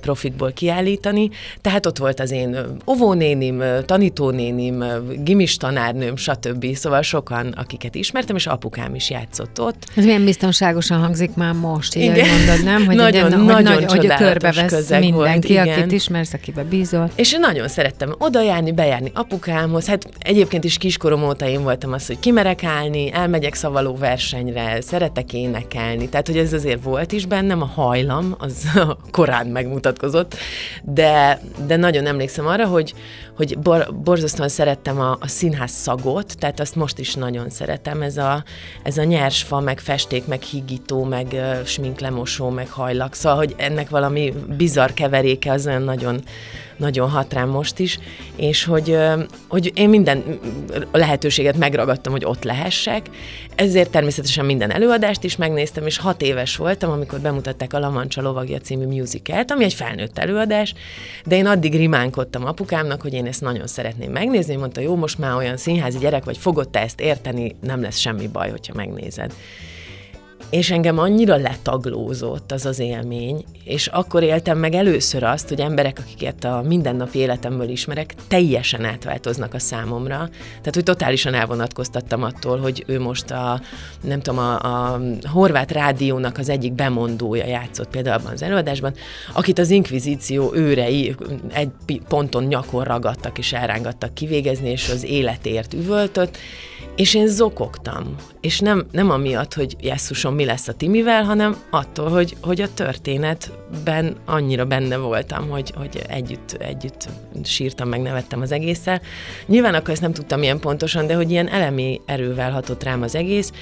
profikból 0.00 0.52
kiállítani 0.52 0.74
kiállítani, 0.76 1.30
tehát 1.60 1.86
ott 1.86 1.98
volt 1.98 2.20
az 2.20 2.30
én 2.30 2.56
óvónénim, 2.86 3.62
tanítónénim, 3.84 4.84
gimis 5.22 5.56
tanárnőm, 5.56 6.16
stb. 6.16 6.74
Szóval 6.74 7.02
sokan, 7.02 7.46
akiket 7.46 7.94
ismertem, 7.94 8.36
és 8.36 8.46
apukám 8.46 8.94
is 8.94 9.10
játszott 9.10 9.60
ott. 9.60 9.84
Ez 9.94 10.04
milyen 10.04 10.24
biztonságosan 10.24 10.98
hangzik 10.98 11.34
már 11.34 11.52
most, 11.52 11.94
így 11.94 12.02
igen. 12.02 12.28
mondod, 12.28 12.64
nem? 12.64 12.86
Hogy 12.86 12.96
nagyon, 13.06 13.32
egy, 13.32 13.44
nagyon 13.44 13.74
hogy, 13.74 13.84
hogy 13.84 14.06
körbevesz 14.06 14.88
mindenki, 14.88 15.54
volt, 15.54 15.68
akit 15.68 15.92
ismersz, 15.92 16.32
akibe 16.32 16.62
bízol. 16.62 17.10
És 17.14 17.32
én 17.32 17.40
nagyon 17.40 17.68
szerettem 17.68 18.14
oda 18.18 18.42
járni, 18.42 18.72
bejárni 18.72 19.10
apukámhoz. 19.14 19.86
Hát 19.86 20.08
egyébként 20.18 20.64
is 20.64 20.78
kiskorom 20.78 21.24
óta 21.24 21.48
én 21.48 21.62
voltam 21.62 21.92
az, 21.92 22.06
hogy 22.06 22.18
kimerek 22.18 22.64
állni, 22.64 23.12
elmegyek 23.12 23.54
szavaló 23.54 23.96
versenyre, 23.96 24.80
szeretek 24.80 25.32
énekelni. 25.32 26.08
Tehát, 26.08 26.26
hogy 26.26 26.36
ez 26.36 26.52
azért 26.52 26.82
volt 26.82 27.12
is 27.12 27.26
bennem, 27.26 27.62
a 27.62 27.70
hajlam, 27.74 28.34
az 28.38 28.66
korán 29.10 29.46
megmutatkozott, 29.46 30.36
de, 30.82 31.40
de 31.66 31.76
nagyon 31.76 32.06
emlékszem 32.06 32.46
arra, 32.46 32.66
hogy, 32.66 32.94
hogy 33.36 33.58
bor, 33.58 33.94
borzasztóan 33.94 34.48
szerettem 34.48 35.00
a, 35.00 35.16
a 35.20 35.28
színház 35.28 35.70
szagot, 35.70 36.38
tehát 36.38 36.60
azt 36.60 36.74
most 36.74 36.98
is 36.98 37.14
nagyon 37.14 37.50
szeretem, 37.50 38.02
ez 38.02 38.16
a, 38.16 38.44
ez 38.82 38.98
a 38.98 39.04
nyers 39.04 39.42
fa, 39.42 39.60
meg 39.60 39.80
festék, 39.80 40.26
meg 40.26 40.42
higító, 40.42 41.04
meg 41.04 41.26
uh, 41.32 41.64
sminklemosó, 41.64 42.48
meg 42.48 42.68
hajlak, 42.70 43.14
szóval, 43.14 43.38
hogy 43.38 43.54
ennek 43.56 43.88
valami 43.88 44.32
bizarr 44.56 44.90
keveréke 44.90 45.52
az 45.52 45.66
olyan 45.66 45.82
nagyon, 45.82 46.22
nagyon 46.76 47.10
hat 47.10 47.32
rám 47.32 47.48
most 47.48 47.78
is, 47.78 47.98
és 48.36 48.64
hogy, 48.64 48.98
hogy 49.48 49.72
én 49.74 49.88
minden 49.88 50.38
lehetőséget 50.92 51.56
megragadtam, 51.56 52.12
hogy 52.12 52.24
ott 52.24 52.44
lehessek, 52.44 53.06
ezért 53.54 53.90
természetesen 53.90 54.44
minden 54.44 54.70
előadást 54.70 55.24
is 55.24 55.36
megnéztem, 55.36 55.86
és 55.86 55.98
hat 55.98 56.22
éves 56.22 56.56
voltam, 56.56 56.90
amikor 56.90 57.20
bemutatták 57.20 57.72
a 57.72 57.78
Lamancsa 57.78 58.22
lovagja 58.22 58.58
című 58.58 58.86
musicalt, 58.86 59.50
ami 59.50 59.64
egy 59.64 59.74
felnőtt 59.74 60.18
előadás, 60.18 60.74
de 61.24 61.36
én 61.36 61.46
addig 61.46 61.76
rimánkodtam 61.76 62.46
apukámnak, 62.46 63.02
hogy 63.02 63.12
én 63.12 63.26
ezt 63.26 63.40
nagyon 63.40 63.66
szeretném 63.66 64.10
megnézni, 64.10 64.56
mondta, 64.56 64.80
jó, 64.80 64.96
most 64.96 65.18
már 65.18 65.36
olyan 65.36 65.56
színházi 65.56 65.98
gyerek 65.98 66.24
vagy, 66.24 66.38
fogod 66.38 66.68
te 66.68 66.80
ezt 66.80 67.00
érteni, 67.00 67.56
nem 67.60 67.82
lesz 67.82 67.98
semmi 67.98 68.28
baj, 68.28 68.50
hogyha 68.50 68.74
megnézed 68.74 69.32
és 70.50 70.70
engem 70.70 70.98
annyira 70.98 71.36
letaglózott 71.36 72.52
az 72.52 72.66
az 72.66 72.78
élmény, 72.78 73.44
és 73.64 73.86
akkor 73.86 74.22
éltem 74.22 74.58
meg 74.58 74.74
először 74.74 75.22
azt, 75.22 75.48
hogy 75.48 75.60
emberek, 75.60 75.98
akiket 75.98 76.44
a 76.44 76.62
mindennapi 76.66 77.18
életemből 77.18 77.68
ismerek, 77.68 78.14
teljesen 78.28 78.84
átváltoznak 78.84 79.54
a 79.54 79.58
számomra. 79.58 80.16
Tehát, 80.48 80.74
hogy 80.74 80.82
totálisan 80.82 81.34
elvonatkoztattam 81.34 82.22
attól, 82.22 82.58
hogy 82.58 82.84
ő 82.86 83.00
most 83.00 83.30
a, 83.30 83.60
nem 84.00 84.20
tudom, 84.20 84.38
a, 84.38 84.54
a 84.92 85.00
horvát 85.32 85.72
rádiónak 85.72 86.38
az 86.38 86.48
egyik 86.48 86.72
bemondója 86.72 87.46
játszott 87.46 87.88
például 87.88 88.20
abban 88.20 88.32
az 88.32 88.42
előadásban, 88.42 88.94
akit 89.34 89.58
az 89.58 89.70
inkvizíció 89.70 90.54
őrei 90.54 91.14
egy 91.52 91.70
ponton 92.08 92.44
nyakon 92.44 92.84
ragadtak 92.84 93.38
és 93.38 93.52
elrángattak 93.52 94.14
kivégezni, 94.14 94.70
és 94.70 94.88
az 94.88 95.04
életért 95.04 95.74
üvöltött, 95.74 96.38
és 96.96 97.14
én 97.14 97.26
zokogtam, 97.26 98.14
és 98.40 98.60
nem, 98.60 98.86
nem 98.92 99.10
amiatt, 99.10 99.54
hogy 99.54 99.76
jesszusom, 99.80 100.34
mi 100.34 100.44
lesz 100.44 100.68
a 100.68 100.72
Timivel, 100.72 101.24
hanem 101.24 101.56
attól, 101.70 102.08
hogy, 102.08 102.36
hogy 102.40 102.60
a 102.60 102.74
történetben 102.74 104.16
annyira 104.24 104.64
benne 104.64 104.96
voltam, 104.96 105.48
hogy, 105.48 105.72
hogy 105.76 106.02
együtt, 106.08 106.56
együtt 106.58 107.08
sírtam, 107.44 107.88
meg 107.88 108.00
nevettem 108.00 108.40
az 108.40 108.52
egésszel. 108.52 109.00
Nyilván 109.46 109.74
akkor 109.74 109.90
ezt 109.90 110.00
nem 110.02 110.12
tudtam 110.12 110.42
ilyen 110.42 110.58
pontosan, 110.58 111.06
de 111.06 111.14
hogy 111.14 111.30
ilyen 111.30 111.48
elemi 111.48 112.00
erővel 112.06 112.50
hatott 112.50 112.82
rám 112.82 113.02
az 113.02 113.14
egész, 113.14 113.52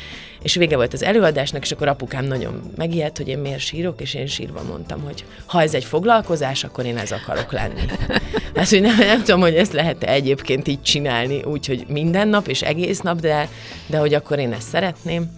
és 0.43 0.55
vége 0.55 0.77
volt 0.77 0.93
az 0.93 1.03
előadásnak, 1.03 1.63
és 1.63 1.73
akkor 1.73 1.89
apukám 1.89 2.25
nagyon 2.25 2.61
megijedt, 2.77 3.17
hogy 3.17 3.29
én 3.29 3.39
miért 3.39 3.59
sírok, 3.59 4.01
és 4.01 4.15
én 4.15 4.27
sírva 4.27 4.63
mondtam, 4.63 5.01
hogy 5.01 5.25
ha 5.47 5.63
ez 5.63 5.75
egy 5.75 5.85
foglalkozás, 5.85 6.65
akkor 6.65 6.85
én 6.85 6.97
ez 6.97 7.13
akarok 7.13 7.53
lenni. 7.53 7.81
Hát, 8.55 8.69
hogy 8.69 8.81
nem, 8.81 8.97
nem 8.99 9.19
tudom, 9.23 9.41
hogy 9.41 9.55
ezt 9.55 9.73
lehet-e 9.73 10.13
egyébként 10.13 10.69
így 10.69 10.83
csinálni, 10.83 11.43
úgyhogy 11.43 11.85
minden 11.89 12.29
nap 12.29 12.49
és 12.49 12.63
egész 12.63 13.01
nap, 13.01 13.14
de, 13.21 13.49
de 13.87 13.99
hogy 13.99 14.15
akkor 14.15 14.39
én 14.39 14.53
ezt 14.53 14.69
szeretném. 14.69 15.31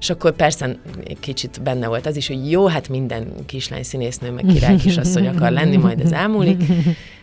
És 0.00 0.10
akkor 0.10 0.32
persze 0.32 0.76
kicsit 1.20 1.62
benne 1.62 1.86
volt 1.86 2.06
az 2.06 2.16
is, 2.16 2.26
hogy 2.26 2.50
jó, 2.50 2.66
hát 2.66 2.88
minden 2.88 3.32
kislány 3.46 3.82
színésznő, 3.82 4.30
meg 4.30 4.44
király 4.44 4.76
kisasszony 4.76 5.26
akar 5.26 5.50
lenni, 5.50 5.76
majd 5.76 6.00
ez 6.00 6.12
elmúlik. 6.12 6.62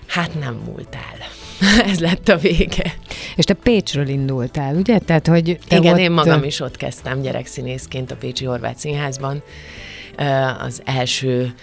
Hát 0.06 0.40
nem 0.40 0.62
múlt 0.66 0.96
el. 0.96 1.28
ez 1.92 2.00
lett 2.00 2.30
a 2.30 2.38
vége. 2.38 2.94
És 3.36 3.44
te 3.44 3.54
Pécsről 3.54 4.08
indultál, 4.08 4.76
ugye? 4.76 5.00
Tehát, 5.00 5.28
hogy 5.28 5.60
te 5.68 5.78
Igen, 5.78 5.94
ott... 5.94 6.00
én 6.00 6.12
magam 6.12 6.44
is 6.44 6.60
ott 6.60 6.78
kezdtem 6.78 7.22
gyerekszínészként 7.22 8.12
a 8.12 8.16
Pécsi 8.16 8.46
Horváth 8.46 8.78
Színházban 8.78 9.44
az 10.60 10.82
első 10.86 11.54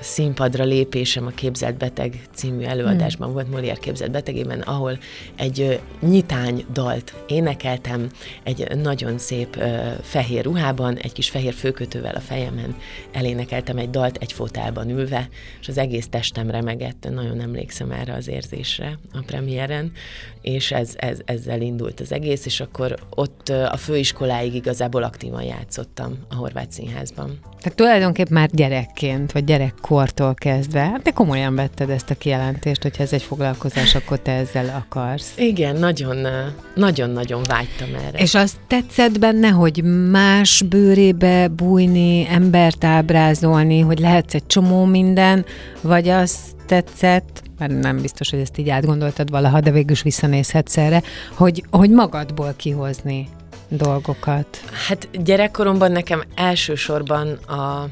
színpadra 0.00 0.64
lépésem 0.64 1.26
a 1.26 1.30
Képzelt 1.30 1.76
Beteg 1.76 2.20
című 2.34 2.64
előadásban 2.64 3.32
volt, 3.32 3.46
Molière 3.52 3.76
Képzelt 3.80 4.10
Betegében, 4.10 4.60
ahol 4.60 4.98
egy 5.36 5.80
nyitány 6.00 6.64
dalt 6.72 7.14
énekeltem, 7.26 8.10
egy 8.42 8.76
nagyon 8.76 9.18
szép 9.18 9.62
fehér 10.02 10.44
ruhában, 10.44 10.96
egy 10.96 11.12
kis 11.12 11.30
fehér 11.30 11.54
főkötővel 11.54 12.14
a 12.14 12.20
fejemen 12.20 12.76
elénekeltem 13.12 13.76
egy 13.76 13.90
dalt 13.90 14.16
egy 14.16 14.32
fotelban 14.32 14.90
ülve, 14.90 15.28
és 15.60 15.68
az 15.68 15.78
egész 15.78 16.08
testem 16.08 16.50
remegett, 16.50 17.08
nagyon 17.10 17.40
emlékszem 17.40 17.90
erre 17.90 18.14
az 18.14 18.28
érzésre 18.28 18.98
a 19.12 19.22
premiéren, 19.26 19.92
és 20.40 20.72
ez, 20.72 20.94
ez, 20.96 21.18
ezzel 21.24 21.60
indult 21.60 22.00
az 22.00 22.12
egész, 22.12 22.46
és 22.46 22.60
akkor 22.60 22.96
ott 23.10 23.35
a 23.50 23.76
főiskoláig 23.76 24.54
igazából 24.54 25.02
aktívan 25.02 25.42
játszottam 25.42 26.18
a 26.28 26.34
Horváth 26.34 26.70
Színházban. 26.70 27.38
Tehát 27.60 27.76
tulajdonképpen 27.76 28.32
már 28.32 28.48
gyerekként, 28.52 29.32
vagy 29.32 29.44
gyerekkortól 29.44 30.34
kezdve, 30.34 31.00
te 31.02 31.10
komolyan 31.10 31.54
vetted 31.54 31.90
ezt 31.90 32.10
a 32.10 32.14
kijelentést, 32.14 32.82
hogyha 32.82 33.02
ez 33.02 33.12
egy 33.12 33.22
foglalkozás, 33.22 33.94
akkor 33.94 34.18
te 34.18 34.32
ezzel 34.32 34.84
akarsz. 34.86 35.32
Igen, 35.36 35.76
nagyon, 35.76 36.26
nagyon-nagyon 36.74 37.42
vágytam 37.42 37.94
erre. 38.06 38.18
És 38.18 38.34
azt 38.34 38.56
tetszett 38.66 39.18
benne, 39.18 39.48
hogy 39.48 39.82
más 40.10 40.62
bőrébe 40.62 41.48
bújni, 41.48 42.26
embert 42.30 42.84
ábrázolni, 42.84 43.80
hogy 43.80 43.98
lehetsz 43.98 44.34
egy 44.34 44.46
csomó 44.46 44.84
minden, 44.84 45.44
vagy 45.80 46.08
azt 46.08 46.56
tetszett, 46.66 47.42
mert 47.58 47.80
nem 47.80 48.00
biztos, 48.00 48.30
hogy 48.30 48.40
ezt 48.40 48.58
így 48.58 48.68
átgondoltad 48.68 49.30
valaha, 49.30 49.60
de 49.60 49.70
végül 49.70 49.90
is 49.90 50.02
visszanézhetsz 50.02 50.76
erre, 50.76 51.02
hogy, 51.34 51.64
hogy 51.70 51.90
magadból 51.90 52.54
kihozni 52.56 53.28
dolgokat? 53.68 54.46
Hát 54.86 55.08
gyerekkoromban 55.22 55.92
nekem 55.92 56.22
elsősorban 56.34 57.32
a, 57.32 57.82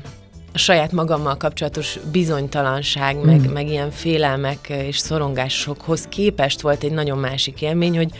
a 0.53 0.59
saját 0.59 0.93
magammal 0.93 1.37
kapcsolatos 1.37 1.99
bizonytalanság, 2.13 3.17
mm. 3.17 3.21
meg, 3.21 3.53
meg 3.53 3.69
ilyen 3.69 3.91
félelmek 3.91 4.69
és 4.69 4.99
szorongásokhoz 4.99 6.07
képest 6.09 6.61
volt 6.61 6.83
egy 6.83 6.93
nagyon 6.93 7.19
másik 7.19 7.63
élmény, 7.63 7.97
hogy, 7.97 8.11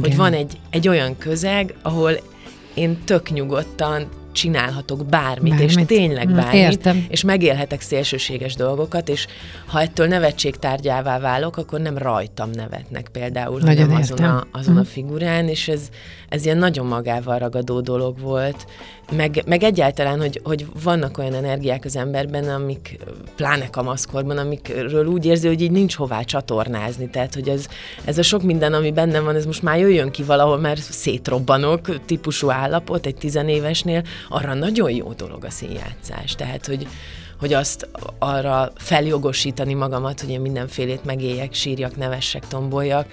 hogy 0.00 0.16
van 0.16 0.32
egy, 0.32 0.58
egy 0.70 0.88
olyan 0.88 1.18
közeg, 1.18 1.74
ahol 1.82 2.12
én 2.74 3.04
tök 3.04 3.30
nyugodtan, 3.30 4.08
csinálhatok 4.32 5.06
bármit, 5.06 5.50
bármit. 5.52 5.78
és 5.78 5.86
tényleg 5.86 6.34
bármit, 6.34 6.54
Értem. 6.54 7.06
és 7.08 7.22
megélhetek 7.22 7.80
szélsőséges 7.80 8.54
dolgokat, 8.54 9.08
és 9.08 9.26
ha 9.66 9.80
ettől 9.80 10.06
nevetségtárgyává 10.06 11.18
válok, 11.18 11.56
akkor 11.56 11.80
nem 11.80 11.98
rajtam 11.98 12.50
nevetnek 12.50 13.08
például, 13.12 13.60
nagyon 13.60 13.84
hanem 13.84 14.00
azon, 14.00 14.18
a, 14.24 14.46
azon 14.52 14.76
a 14.76 14.80
hm. 14.80 14.86
figurán, 14.86 15.48
és 15.48 15.68
ez, 15.68 15.88
ez 16.28 16.44
ilyen 16.44 16.58
nagyon 16.58 16.86
magával 16.86 17.38
ragadó 17.38 17.80
dolog 17.80 18.20
volt, 18.20 18.66
meg, 19.16 19.42
meg 19.46 19.62
egyáltalán, 19.62 20.20
hogy, 20.20 20.40
hogy 20.44 20.66
vannak 20.82 21.18
olyan 21.18 21.34
energiák 21.34 21.84
az 21.84 21.96
emberben, 21.96 22.48
amik, 22.48 22.98
pláne 23.36 23.70
kamaszkorban, 23.70 24.38
amikről 24.38 25.06
úgy 25.06 25.26
érzi, 25.26 25.46
hogy 25.46 25.60
így 25.60 25.70
nincs 25.70 25.94
hová 25.94 26.22
csatornázni, 26.22 27.10
tehát, 27.10 27.34
hogy 27.34 27.48
ez, 27.48 27.66
ez 28.04 28.18
a 28.18 28.22
sok 28.22 28.42
minden, 28.42 28.72
ami 28.72 28.92
bennem 28.92 29.24
van, 29.24 29.34
ez 29.34 29.46
most 29.46 29.62
már 29.62 29.78
jöjjön 29.78 30.10
ki 30.10 30.22
valahol, 30.22 30.58
mert 30.58 30.80
szétrobbanok 30.80 32.04
típusú 32.04 32.50
állapot 32.50 33.06
egy 33.06 33.14
tizenévesnél, 33.14 34.02
arra 34.28 34.54
nagyon 34.54 34.90
jó 34.90 35.12
dolog 35.12 35.44
a 35.44 35.50
színjátszás. 35.50 36.34
Tehát, 36.34 36.66
hogy, 36.66 36.86
hogy 37.40 37.52
azt 37.52 37.88
arra 38.18 38.72
feljogosítani 38.76 39.74
magamat, 39.74 40.20
hogy 40.20 40.30
én 40.30 40.40
mindenfélét 40.40 41.04
megéljek, 41.04 41.54
sírjak, 41.54 41.96
nevessek, 41.96 42.48
tomboljak, 42.48 43.06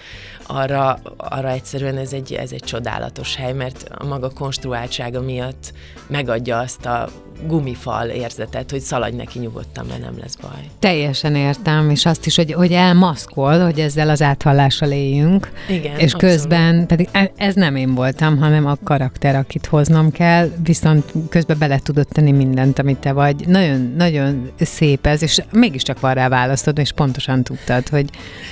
arra, 0.50 1.00
arra 1.18 1.50
egyszerűen 1.50 1.98
ez 1.98 2.14
egy, 2.14 2.34
ez 2.34 2.52
egy 2.52 2.64
csodálatos 2.64 3.36
hely, 3.36 3.54
mert 3.54 3.90
a 3.98 4.06
maga 4.06 4.30
konstruáltsága 4.30 5.22
miatt 5.22 5.74
megadja 6.08 6.58
azt 6.58 6.86
a 6.86 7.10
gumifal 7.48 8.08
érzetet, 8.08 8.72
hogy 8.72 8.80
szaladj 8.80 9.16
neki 9.16 9.40
nyugodtan, 9.40 9.86
mert 9.86 10.02
nem 10.02 10.14
lesz 10.22 10.36
baj. 10.36 10.70
Teljesen 10.80 11.36
értem, 11.36 11.90
és 11.90 12.06
azt 12.06 12.26
is, 12.26 12.36
hogy, 12.36 12.54
hogy 12.54 12.72
elmaszkol, 12.72 13.60
hogy 13.60 13.80
ezzel 13.80 14.10
az 14.10 14.22
áthallással 14.22 14.92
éljünk. 14.92 15.52
Igen, 15.70 15.98
És 15.98 16.14
abszolút. 16.14 16.36
közben, 16.36 16.88
pedig 16.88 17.10
e, 17.12 17.32
ez 17.36 17.56
nem 17.56 17.76
én 17.76 17.96
voltam, 17.96 18.38
hanem 18.38 18.66
a 18.66 18.78
karakter, 18.84 19.36
akit 19.36 19.66
hoznom 19.66 20.12
kell, 20.12 20.50
viszont 20.64 21.14
közben 21.30 21.58
bele 21.58 21.80
tudod 21.80 22.08
tenni 22.08 22.32
mindent, 22.32 22.80
amit 22.80 22.98
te 22.98 23.12
vagy. 23.12 23.48
Nagyon, 23.48 23.94
nagyon 23.98 24.52
szép 24.60 25.06
ez, 25.06 25.22
és 25.22 25.42
mégiscsak 25.52 26.00
van 26.00 26.14
rá 26.14 26.28
választod, 26.28 26.78
és 26.78 26.92
pontosan 26.92 27.44
tudtad, 27.44 27.88
hogy, 27.88 28.10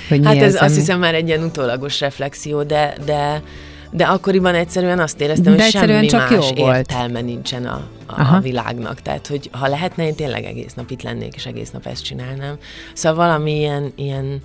hogy 0.08 0.24
hát 0.24 0.34
mi 0.34 0.40
ez, 0.40 0.54
ez, 0.54 0.62
azt 0.62 0.74
hiszem 0.74 0.98
már 0.98 1.14
egy 1.14 1.28
ilyen 1.28 1.42
utólagos 1.42 1.87
reflexió, 2.00 2.62
de, 2.62 2.94
de 3.04 3.42
de 3.90 4.04
akkoriban 4.04 4.54
egyszerűen 4.54 4.98
azt 4.98 5.20
éreztem, 5.20 5.56
de 5.56 5.62
hogy 5.62 5.70
semmi 5.70 6.06
csak 6.06 6.30
más 6.30 6.30
jó 6.30 6.64
volt. 6.64 6.76
értelme 6.76 7.20
nincsen 7.20 7.66
a, 7.66 7.86
a, 8.06 8.34
a 8.34 8.40
világnak. 8.40 9.00
Tehát, 9.00 9.26
hogy 9.26 9.48
ha 9.52 9.68
lehetne, 9.68 10.06
én 10.06 10.14
tényleg 10.14 10.44
egész 10.44 10.74
nap 10.74 10.90
itt 10.90 11.02
lennék, 11.02 11.34
és 11.34 11.46
egész 11.46 11.70
nap 11.70 11.86
ezt 11.86 12.04
csinálnám. 12.04 12.56
Szóval 12.92 13.26
valami 13.26 13.56
ilyen, 13.56 13.92
ilyen 13.94 14.42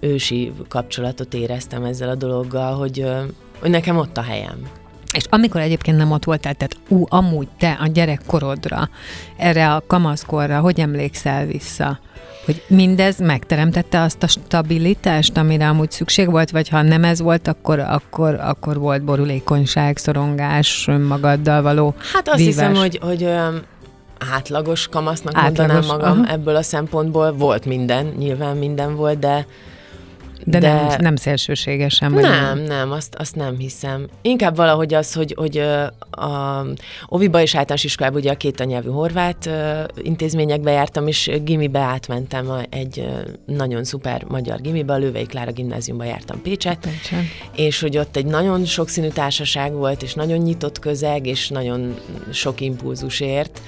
ősi 0.00 0.52
kapcsolatot 0.68 1.34
éreztem 1.34 1.84
ezzel 1.84 2.08
a 2.08 2.14
dologgal, 2.14 2.74
hogy, 2.74 3.06
hogy 3.60 3.70
nekem 3.70 3.96
ott 3.96 4.16
a 4.16 4.22
helyem. 4.22 4.58
És 5.12 5.24
amikor 5.30 5.60
egyébként 5.60 5.96
nem 5.96 6.10
ott 6.10 6.24
voltál, 6.24 6.54
tehát 6.54 6.76
ú, 6.88 7.04
amúgy 7.08 7.48
te 7.58 7.78
a 7.80 7.86
gyerekkorodra, 7.86 8.88
erre 9.36 9.74
a 9.74 9.82
kamaszkorra, 9.86 10.60
hogy 10.60 10.80
emlékszel 10.80 11.46
vissza? 11.46 11.98
Hogy 12.46 12.62
mindez 12.66 13.18
megteremtette 13.18 14.00
azt 14.00 14.22
a 14.22 14.26
stabilitást, 14.26 15.36
amire 15.36 15.68
amúgy 15.68 15.90
szükség 15.90 16.30
volt, 16.30 16.50
vagy 16.50 16.68
ha 16.68 16.82
nem 16.82 17.04
ez 17.04 17.20
volt, 17.20 17.48
akkor, 17.48 17.78
akkor, 17.78 18.34
akkor 18.34 18.78
volt 18.78 19.02
borulékonyság, 19.02 19.96
szorongás, 19.96 20.84
önmagaddal 20.88 21.62
való 21.62 21.94
Hát 22.12 22.28
azt 22.28 22.36
vívás. 22.36 22.54
hiszem, 22.54 22.74
hogy, 22.74 22.98
hogy 23.02 23.24
olyan 23.24 23.62
átlagos 24.32 24.88
kamasznak 24.88 25.36
átlagos, 25.36 25.58
mondanám 25.58 25.86
magam 25.86 26.20
aha. 26.22 26.32
ebből 26.32 26.56
a 26.56 26.62
szempontból. 26.62 27.32
Volt 27.32 27.64
minden, 27.64 28.14
nyilván 28.18 28.56
minden 28.56 28.96
volt, 28.96 29.18
de 29.18 29.46
De, 30.44 30.58
de 30.58 30.72
nem, 30.72 30.96
nem 30.98 31.16
szélsőségesen? 31.16 32.12
Vagy 32.12 32.22
nem, 32.22 32.58
nem, 32.58 32.92
azt, 32.92 33.14
azt 33.14 33.36
nem 33.36 33.58
hiszem. 33.58 34.06
Inkább 34.22 34.56
valahogy 34.56 34.94
az, 34.94 35.12
hogy, 35.12 35.34
hogy 35.36 35.58
a 36.10 36.64
Oviba 37.06 37.40
és 37.40 37.54
általános 37.54 37.84
iskolában 37.84 38.20
ugye 38.20 38.30
a 38.30 38.36
két 38.36 38.60
anyelvű 38.60 38.88
horvát 38.88 39.50
intézményekbe 40.02 40.70
jártam, 40.70 41.06
és 41.06 41.30
gimibe 41.44 41.78
átmentem 41.78 42.52
egy 42.70 43.08
nagyon 43.46 43.84
szuper 43.84 44.24
magyar 44.28 44.60
gimibe, 44.60 44.92
a 44.92 44.96
Lővei 44.96 45.26
Klára 45.26 45.52
gimnáziumba 45.52 46.04
jártam 46.04 46.42
Pécset, 46.42 46.78
Pécset, 46.78 47.24
és 47.56 47.80
hogy 47.80 47.98
ott 47.98 48.16
egy 48.16 48.26
nagyon 48.26 48.64
sokszínű 48.64 49.08
társaság 49.08 49.72
volt, 49.72 50.02
és 50.02 50.14
nagyon 50.14 50.38
nyitott 50.38 50.78
közeg, 50.78 51.26
és 51.26 51.48
nagyon 51.48 51.94
sok 52.32 52.60
impulzus 52.60 53.20
ért, 53.20 53.60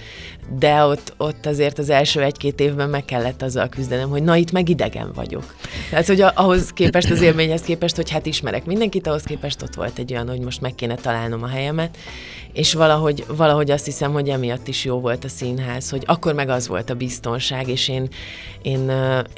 de 0.58 0.84
ott, 0.84 1.14
ott 1.16 1.46
azért 1.46 1.78
az 1.78 1.90
első 1.90 2.22
egy-két 2.22 2.60
évben 2.60 2.88
meg 2.88 3.04
kellett 3.04 3.42
azzal 3.42 3.68
küzdenem, 3.68 4.08
hogy 4.08 4.22
na 4.22 4.36
itt 4.36 4.52
meg 4.52 4.68
idegen 4.68 5.12
vagyok. 5.14 5.54
Tehát, 5.90 6.06
hogy 6.06 6.20
ahhoz 6.20 6.72
képest, 6.72 7.10
az 7.10 7.20
élményhez 7.20 7.60
képest, 7.60 7.96
hogy 7.96 8.10
hát 8.10 8.26
ismerek 8.26 8.64
mindenkit, 8.64 9.06
ahhoz 9.06 9.22
képest 9.22 9.62
ott 9.62 9.74
volt 9.74 9.98
egy 9.98 10.12
olyan, 10.12 10.28
hogy 10.28 10.40
most 10.40 10.60
meg 10.60 10.74
kéne 10.74 10.94
találnom 10.94 11.42
a 11.42 11.48
helyemet, 11.48 11.96
és 12.52 12.74
valahogy, 12.74 13.24
valahogy 13.28 13.70
azt 13.70 13.84
hiszem, 13.84 14.12
hogy 14.12 14.28
emiatt 14.28 14.68
is 14.68 14.84
jó 14.84 15.00
volt 15.00 15.24
a 15.24 15.28
színház, 15.28 15.90
hogy 15.90 16.02
akkor 16.06 16.34
meg 16.34 16.48
az 16.48 16.68
volt 16.68 16.90
a 16.90 16.94
biztonság, 16.94 17.68
és 17.68 17.88
én, 17.88 18.08
én, 18.62 18.92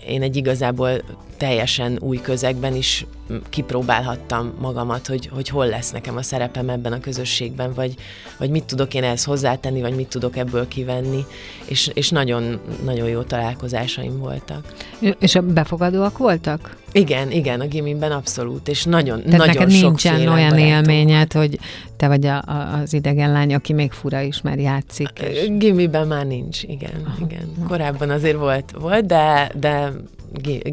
én 0.07 0.23
egy 0.23 0.37
igazából 0.37 1.03
teljesen 1.41 1.99
új 2.01 2.21
közegben 2.21 2.75
is 2.75 3.07
kipróbálhattam 3.49 4.53
magamat, 4.61 5.07
hogy, 5.07 5.31
hogy 5.33 5.49
hol 5.49 5.67
lesz 5.67 5.91
nekem 5.91 6.17
a 6.17 6.23
szerepem 6.23 6.69
ebben 6.69 6.93
a 6.93 7.01
közösségben, 7.01 7.73
vagy, 7.75 7.95
vagy 8.39 8.51
mit 8.51 8.65
tudok 8.65 8.95
én 8.95 9.03
ehhez 9.03 9.25
hozzátenni, 9.25 9.81
vagy 9.81 9.95
mit 9.95 10.09
tudok 10.09 10.37
ebből 10.37 10.69
kivenni, 10.69 11.25
és, 11.65 11.91
és 11.95 12.09
nagyon, 12.11 12.61
nagyon 12.85 13.09
jó 13.09 13.23
találkozásaim 13.23 14.19
voltak. 14.19 14.75
És 15.19 15.35
a 15.35 15.41
befogadóak 15.41 16.19
voltak? 16.19 16.77
Igen, 16.93 17.31
igen, 17.31 17.61
a 17.61 17.67
gimiben 17.67 18.13
abszolút, 18.13 18.69
és 18.69 18.85
nagyon, 18.85 19.23
Tehát 19.23 19.39
nagyon 19.39 19.55
neked 19.55 19.69
nincsen 19.69 20.29
olyan 20.29 20.59
élményed, 20.59 21.33
hogy 21.33 21.59
te 21.97 22.09
vagy 22.09 22.27
a, 22.27 22.37
a, 22.37 22.79
az 22.83 22.93
idegen 22.93 23.33
lány, 23.33 23.55
aki 23.55 23.73
még 23.73 23.93
fura 23.93 24.21
is, 24.21 24.41
mert 24.41 24.61
játszik. 24.61 25.09
És... 25.31 25.49
Gimiben 25.59 26.07
már 26.07 26.27
nincs, 26.27 26.63
igen, 26.63 27.03
Aha. 27.07 27.27
igen. 27.29 27.67
Korábban 27.69 28.11
azért 28.11 28.37
volt, 28.37 28.75
volt 28.79 29.07
de, 29.07 29.51
de 29.61 29.93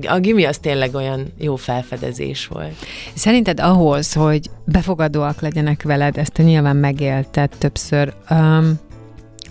a 0.08 0.20
gimi 0.20 0.46
az 0.46 0.58
tényleg 0.58 0.96
olyan 0.96 1.34
jó 1.38 1.56
felfedezés 1.56 2.48
volt. 2.48 2.76
Szerinted 3.14 3.60
ahhoz, 3.60 4.14
hogy 4.14 4.50
befogadóak 4.66 5.42
legyenek 5.42 5.84
veled, 5.84 6.18
ezt 6.18 6.34
te 6.34 6.44
nyilván 6.44 6.76
megélted 6.76 7.50
többször, 7.58 8.14
um, 8.30 8.80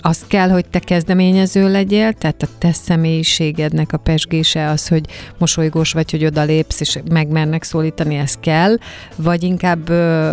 az 0.06 0.24
kell, 0.26 0.48
hogy 0.48 0.66
te 0.68 0.78
kezdeményező 0.78 1.70
legyél, 1.70 2.12
tehát 2.12 2.42
a 2.42 2.46
te 2.58 2.72
személyiségednek 2.72 3.92
a 3.92 3.96
pesgése 3.96 4.68
az, 4.68 4.88
hogy 4.88 5.06
mosolygós 5.38 5.92
vagy, 5.92 6.10
hogy 6.10 6.24
odalépsz, 6.24 6.80
és 6.80 6.98
megmernek 7.10 7.62
szólítani, 7.62 8.16
ez 8.16 8.34
kell, 8.40 8.76
vagy 9.16 9.42
inkább 9.42 9.88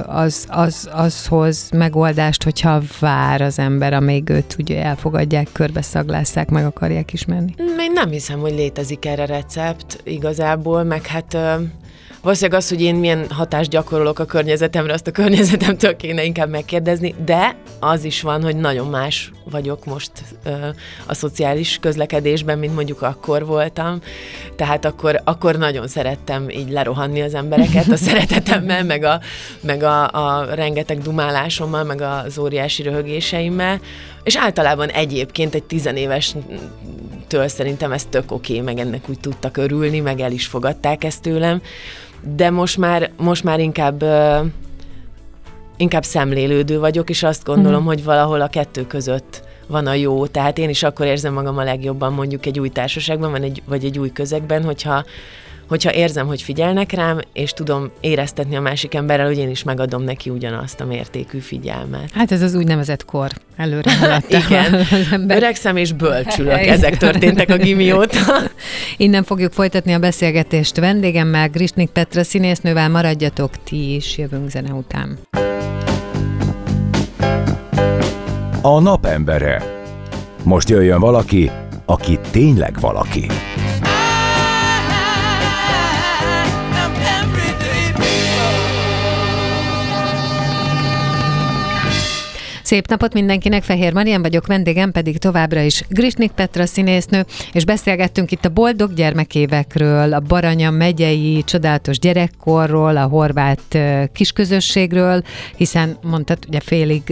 az, 0.08 0.46
az, 0.50 0.90
az 0.94 1.28
hoz 1.28 1.70
megoldást, 1.72 2.44
hogyha 2.44 2.82
vár 3.00 3.42
az 3.42 3.60
ember, 3.60 3.94
amíg 3.94 4.30
őt 4.30 4.56
ugye 4.60 4.84
elfogadják, 4.84 5.48
körbeszaglásszák, 5.52 6.50
meg 6.50 6.66
akarják 6.66 7.14
ismerni? 7.14 7.54
Én 7.58 7.92
nem 7.94 8.10
hiszem, 8.10 8.40
hogy 8.40 8.54
létezik 8.54 9.06
erre 9.06 9.26
recept 9.26 10.02
igazából, 10.04 10.84
meg 10.84 11.06
hát 11.06 11.38
Valószínűleg 12.24 12.60
az, 12.60 12.70
hogy 12.70 12.82
én 12.82 12.96
milyen 12.96 13.26
hatást 13.30 13.70
gyakorolok 13.70 14.20
a 14.20 14.26
környezetemre, 14.26 14.94
azt 14.94 15.08
a 15.08 15.12
környezetemtől 15.12 15.96
kéne 15.96 16.24
inkább 16.24 16.50
megkérdezni, 16.50 17.16
de 17.26 17.56
az 17.80 18.04
is 18.04 18.22
van, 18.22 18.44
hogy 18.44 18.56
nagyon 18.56 18.88
más 18.88 19.32
vagyok 19.52 19.86
most 19.86 20.12
ö, 20.44 20.50
a 21.06 21.14
szociális 21.14 21.78
közlekedésben, 21.82 22.60
mint 22.60 22.76
mondjuk 22.76 23.02
akkor 23.02 23.46
voltam. 23.46 24.00
Tehát 24.56 24.86
akkor, 24.86 25.22
akkor 25.24 25.58
nagyon 25.58 25.88
szerettem 25.88 26.50
így 26.50 26.70
lerohanni 26.70 27.22
az 27.22 27.34
embereket 27.34 27.88
a 27.88 27.98
szeretetemmel, 28.08 28.84
meg 28.84 29.04
a, 29.04 29.20
meg 29.62 29.84
a, 29.84 30.10
a 30.12 30.54
rengeteg 30.54 31.02
dumálásommal, 31.02 31.84
meg 31.84 32.02
az 32.02 32.38
óriási 32.38 32.84
röhögéseimmel. 32.84 33.80
És 34.24 34.38
általában 34.38 34.90
egyébként 34.90 35.56
egy 35.56 35.64
tizenéves 35.64 36.36
től 37.28 37.48
szerintem 37.48 37.92
ez 37.92 38.06
tök 38.10 38.32
oké, 38.32 38.54
okay, 38.54 38.66
meg 38.66 38.86
ennek 38.86 39.10
úgy 39.10 39.20
tudtak 39.20 39.58
örülni, 39.58 40.00
meg 40.00 40.20
el 40.20 40.32
is 40.32 40.46
fogadták 40.46 41.04
ezt 41.04 41.22
tőlem 41.22 41.62
de 42.36 42.50
most 42.50 42.78
már, 42.78 43.12
most 43.18 43.44
már 43.44 43.60
inkább 43.60 44.04
inkább 45.78 46.04
szemlélődő 46.04 46.80
vagyok, 46.80 47.10
és 47.10 47.24
azt 47.24 47.44
gondolom, 47.44 47.82
mm. 47.82 47.86
hogy 47.86 48.04
valahol 48.04 48.42
a 48.42 48.48
kettő 48.48 48.88
között 48.88 49.44
van 49.68 49.88
a 49.88 49.94
jó. 49.94 50.28
Tehát 50.28 50.58
én 50.58 50.70
is 50.70 50.84
akkor 50.84 51.06
érzem 51.06 51.34
magam 51.34 51.58
a 51.58 51.64
legjobban 51.64 52.14
mondjuk 52.14 52.46
egy 52.46 52.60
új 52.60 52.70
társaságban, 52.70 53.32
vagy 53.32 53.44
egy, 53.44 53.62
vagy 53.66 53.86
egy 53.86 54.00
új 54.00 54.12
közegben, 54.12 54.64
hogyha 54.64 55.04
hogyha 55.74 55.94
érzem, 55.94 56.28
hogy 56.28 56.42
figyelnek 56.42 56.92
rám, 56.92 57.20
és 57.34 57.52
tudom 57.52 57.92
éreztetni 58.02 58.56
a 58.56 58.62
másik 58.62 58.94
emberrel, 58.94 59.26
hogy 59.26 59.38
én 59.38 59.50
is 59.50 59.64
megadom 59.64 60.04
neki 60.04 60.30
ugyanazt 60.30 60.80
a 60.80 60.86
mértékű 60.86 61.40
figyelmet. 61.40 62.12
Hát 62.14 62.32
ez 62.32 62.42
az 62.42 62.56
úgynevezett 62.56 63.06
kor. 63.06 63.32
Előre 63.58 64.22
Igen. 64.46 64.74
Az 64.92 65.08
ember. 65.12 65.38
Öregszem 65.38 65.78
és 65.78 65.92
bölcsülök. 65.92 66.66
Ezek 66.66 66.98
történtek 66.98 67.50
a 67.50 67.58
gimióta. 67.58 68.20
Innen 68.98 69.24
fogjuk 69.24 69.52
folytatni 69.52 69.94
a 69.94 70.00
beszélgetést 70.00 70.78
vendégemmel, 70.78 71.50
Grisnik 71.50 71.90
Petra 71.90 72.24
színésznővel. 72.24 72.90
Maradjatok 72.90 73.64
ti 73.64 73.96
is, 73.96 74.18
jövünk 74.18 74.50
zene 74.50 74.74
után. 74.74 75.18
A 78.62 78.80
napembere. 78.80 79.64
Most 80.44 80.70
jöjjön 80.70 81.00
valaki, 81.00 81.52
aki 81.86 82.20
tényleg 82.32 82.80
valaki. 82.80 83.26
Szép 92.64 92.88
napot 92.88 93.14
mindenkinek, 93.14 93.64
Fehér 93.64 93.94
Marian 93.94 94.22
vagyok, 94.22 94.48
vendégem 94.48 94.92
pedig 94.92 95.18
továbbra 95.18 95.62
is 95.62 95.84
Grisnik 95.90 96.32
Petra 96.32 96.66
színésznő, 96.66 97.26
és 97.52 97.66
beszélgettünk 97.66 98.32
itt 98.32 98.46
a 98.46 98.50
boldog 98.50 98.94
gyermekévekről, 98.94 100.14
a 100.14 100.20
Baranya 100.20 100.70
megyei 100.70 101.44
csodálatos 101.46 102.00
gyerekkorról, 102.00 102.98
a 102.98 103.08
horvát 103.08 103.78
kisközösségről, 104.14 105.24
hiszen 105.56 105.98
mondtad, 106.02 106.38
ugye 106.48 106.60
félig 106.60 107.04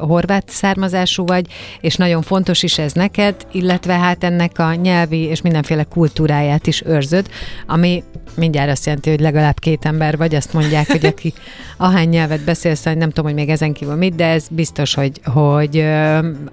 horvát 0.00 0.48
származású 0.48 1.26
vagy, 1.26 1.46
és 1.80 1.96
nagyon 1.96 2.22
fontos 2.22 2.62
is 2.62 2.78
ez 2.78 2.92
neked, 2.92 3.46
illetve 3.52 3.92
hát 3.92 4.24
ennek 4.24 4.58
a 4.58 4.74
nyelvi 4.74 5.18
és 5.18 5.42
mindenféle 5.42 5.84
kultúráját 5.84 6.66
is 6.66 6.82
őrzöd, 6.86 7.28
ami 7.66 8.02
mindjárt 8.36 8.70
azt 8.70 8.86
jelenti, 8.86 9.10
hogy 9.10 9.20
legalább 9.20 9.58
két 9.58 9.84
ember 9.84 10.16
vagy, 10.16 10.34
azt 10.34 10.52
mondják, 10.52 10.90
hogy 10.90 11.06
aki 11.06 11.32
ahány 11.76 12.08
nyelvet 12.08 12.44
beszélsz, 12.44 12.82
nem 12.82 13.10
tudom, 13.10 13.24
hogy 13.24 13.34
még 13.34 13.48
ezen 13.48 13.72
kívül 13.72 13.94
mit, 13.94 14.14
de 14.14 14.26
ez 14.26 14.46
biztos, 14.50 14.94
hogy, 15.00 15.20
hogy 15.24 15.78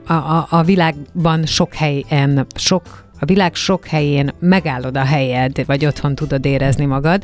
a, 0.07 0.13
a, 0.13 0.47
a 0.49 0.63
világban 0.63 1.45
sok 1.45 1.73
helyen, 1.73 2.45
sok 2.55 3.05
a 3.19 3.25
világ 3.25 3.55
sok 3.55 3.85
helyén 3.85 4.33
megállod 4.39 4.97
a 4.97 5.03
helyed, 5.03 5.65
vagy 5.65 5.85
otthon 5.85 6.15
tudod 6.15 6.45
érezni 6.45 6.85
magad. 6.85 7.23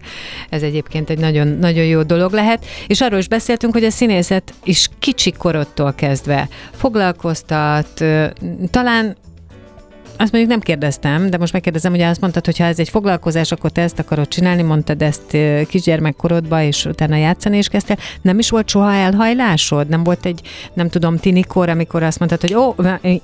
Ez 0.50 0.62
egyébként 0.62 1.10
egy 1.10 1.20
nagyon, 1.20 1.48
nagyon 1.48 1.86
jó 1.86 2.04
dolog 2.04 2.32
lehet. 2.32 2.66
És 2.88 3.02
arról 3.02 3.20
is 3.20 3.28
beszéltünk, 3.28 3.74
hogy 3.74 3.84
a 3.84 3.92
színészet 3.92 4.54
is 4.64 4.90
kicsi 5.00 5.32
korodtól 5.32 5.94
kezdve 5.94 6.48
foglalkoztat, 6.72 8.04
talán 8.72 9.16
azt 10.17 10.32
mondjuk 10.32 10.52
nem 10.52 10.60
kérdeztem, 10.60 11.30
de 11.30 11.38
most 11.38 11.54
megkérdezem, 11.54 11.91
hogy 11.91 12.02
azt 12.02 12.21
mondtad, 12.21 12.45
hogy 12.45 12.58
ha 12.58 12.63
ez 12.63 12.80
egy 12.80 12.89
foglalkozás, 12.89 13.52
akkor 13.52 13.71
te 13.71 13.82
ezt 13.82 13.99
akarod 13.99 14.28
csinálni, 14.28 14.62
mondtad 14.62 15.02
ezt 15.02 15.38
kisgyermekkorodba, 15.67 16.62
és 16.62 16.86
utána 16.86 17.15
játszani 17.15 17.58
is 17.58 17.67
kezdtél. 17.67 17.97
Nem 18.21 18.39
is 18.39 18.49
volt 18.49 18.69
soha 18.69 18.93
elhajlásod? 18.93 19.88
Nem 19.88 20.04
volt 20.04 20.26
egy, 20.26 20.41
nem 20.73 20.89
tudom, 20.89 21.17
tinikor, 21.17 21.69
amikor 21.69 22.04
azt 22.04 22.19
mondtad, 22.19 22.41
hogy 22.41 22.54
ó, 22.56 22.76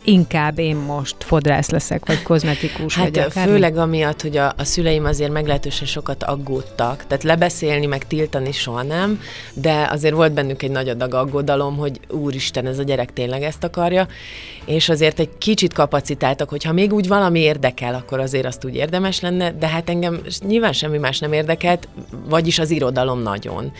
inkább 0.04 0.60
én 0.60 0.76
most 0.76 1.16
fodrász 1.20 1.70
leszek, 1.70 2.06
vagy 2.06 2.22
kozmetikus, 2.22 2.96
hát 2.96 3.10
vagy 3.10 3.20
akármi? 3.20 3.52
főleg 3.52 3.78
amiatt, 3.78 4.22
hogy 4.22 4.38
a, 4.38 4.54
a 4.58 4.64
szüleim 4.64 5.06
azért 5.06 5.32
meglehetősen 5.32 5.88
sokat 5.88 6.24
aggódtak. 6.24 7.06
Tehát 7.08 7.24
lebeszélni, 7.24 7.86
meg 7.86 8.08
tiltani 8.08 8.52
soha 8.52 8.84
nem, 8.84 9.20
de 9.54 9.88
azért 9.92 10.14
volt 10.14 10.34
bennük 10.34 10.64
egy 10.64 10.72
nagy 10.72 10.90
adag 10.90 11.14
aggodalom, 11.14 11.78
hogy 11.78 12.00
úristen, 12.10 12.68
ez 12.68 12.80
a 12.80 12.84
gyerek 12.84 13.14
tényleg 13.14 13.44
ezt 13.44 13.64
akarja, 13.64 14.08
és 14.70 14.90
azért 14.90 15.20
egy 15.20 15.38
kicsit 15.38 15.74
kapacitáltak, 15.74 16.50
hogyha 16.50 16.74
még 16.74 16.94
úgy 16.94 17.08
valami 17.08 17.40
érdekel, 17.40 17.94
akkor 17.94 18.20
azért 18.20 18.46
azt 18.46 18.66
úgy 18.66 18.76
érdemes 18.76 19.20
lenne, 19.20 19.52
de 19.52 19.68
hát 19.68 19.90
engem 19.90 20.22
nyilván 20.48 20.74
semmi 20.74 20.98
más 20.98 21.20
nem 21.20 21.34
érdekelt, 21.34 21.88
vagyis 22.26 22.60
az 22.60 22.70
irodalom 22.70 23.20
nagyon. 23.20 23.72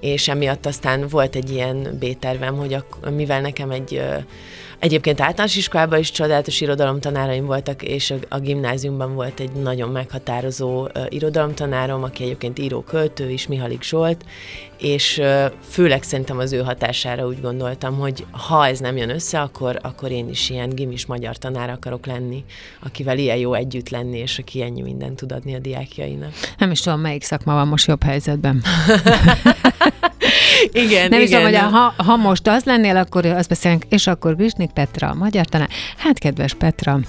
És 0.00 0.28
emiatt 0.28 0.66
aztán 0.66 1.08
volt 1.08 1.34
egy 1.34 1.50
ilyen 1.50 1.98
B-tervem, 2.00 2.56
hogy 2.56 2.72
ak- 2.72 3.10
mivel 3.14 3.40
nekem 3.40 3.70
egy 3.70 4.02
Egyébként 4.78 5.20
általános 5.20 5.56
iskolában 5.56 5.98
is 5.98 6.10
csodálatos 6.10 6.60
irodalomtanáraim 6.60 7.46
voltak, 7.46 7.82
és 7.82 8.14
a, 8.28 8.38
gimnáziumban 8.38 9.14
volt 9.14 9.40
egy 9.40 9.52
nagyon 9.52 9.88
meghatározó 9.88 10.88
irodalomtanárom, 11.08 12.02
aki 12.02 12.22
egyébként 12.22 12.58
író-költő 12.58 13.30
is, 13.30 13.46
Mihalik 13.46 13.82
Zsolt, 13.82 14.24
és 14.78 15.22
főleg 15.68 16.02
szerintem 16.02 16.38
az 16.38 16.52
ő 16.52 16.62
hatására 16.62 17.26
úgy 17.26 17.40
gondoltam, 17.40 17.98
hogy 17.98 18.26
ha 18.30 18.66
ez 18.66 18.78
nem 18.78 18.96
jön 18.96 19.10
össze, 19.10 19.40
akkor, 19.40 19.78
akkor 19.82 20.10
én 20.10 20.28
is 20.28 20.50
ilyen 20.50 20.68
gimis 20.68 21.06
magyar 21.06 21.36
tanár 21.36 21.70
akarok 21.70 22.06
lenni, 22.06 22.44
akivel 22.82 23.18
ilyen 23.18 23.36
jó 23.36 23.54
együtt 23.54 23.88
lenni, 23.88 24.18
és 24.18 24.38
aki 24.38 24.62
ennyi 24.62 24.82
mindent 24.82 25.16
tud 25.16 25.32
adni 25.32 25.54
a 25.54 25.58
diákjainak. 25.58 26.32
Nem 26.58 26.70
is 26.70 26.80
tudom, 26.80 27.00
melyik 27.00 27.22
szakma 27.22 27.54
van 27.54 27.68
most 27.68 27.86
jobb 27.86 28.02
helyzetben. 28.02 28.62
igen, 30.72 31.08
Nem 31.08 31.20
igen. 31.20 31.22
is 31.22 31.28
tudom, 31.28 31.44
hogy 31.44 31.54
a, 31.54 31.58
ha, 31.58 31.94
ha 31.96 32.16
most 32.16 32.48
az 32.48 32.64
lennél, 32.64 32.96
akkor 32.96 33.26
azt 33.26 33.48
beszélünk, 33.48 33.84
és 33.88 34.06
akkor 34.06 34.36
Grisnik 34.36 34.70
Petra, 34.70 35.08
a 35.08 35.14
magyar 35.14 35.44
tanár. 35.46 35.68
Hát, 35.96 36.18
kedves 36.18 36.54
Petra, 36.54 37.00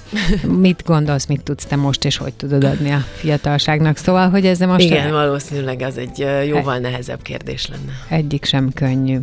mit 0.47 0.83
gondolsz, 0.85 1.25
mit 1.25 1.43
tudsz 1.43 1.65
te 1.65 1.75
most, 1.75 2.05
és 2.05 2.17
hogy 2.17 2.33
tudod 2.33 2.63
adni 2.63 2.91
a 2.91 3.05
fiatalságnak? 3.15 3.97
Szóval, 3.97 4.29
hogy 4.29 4.45
ez 4.45 4.59
most 4.59 4.85
Igen, 4.85 5.11
valószínűleg 5.11 5.81
az 5.81 5.97
egy 5.97 6.25
jóval 6.47 6.77
nehezebb 6.77 7.21
kérdés 7.21 7.67
lenne. 7.67 7.91
egyik 8.07 8.45
sem 8.45 8.69
könnyű. 8.73 9.17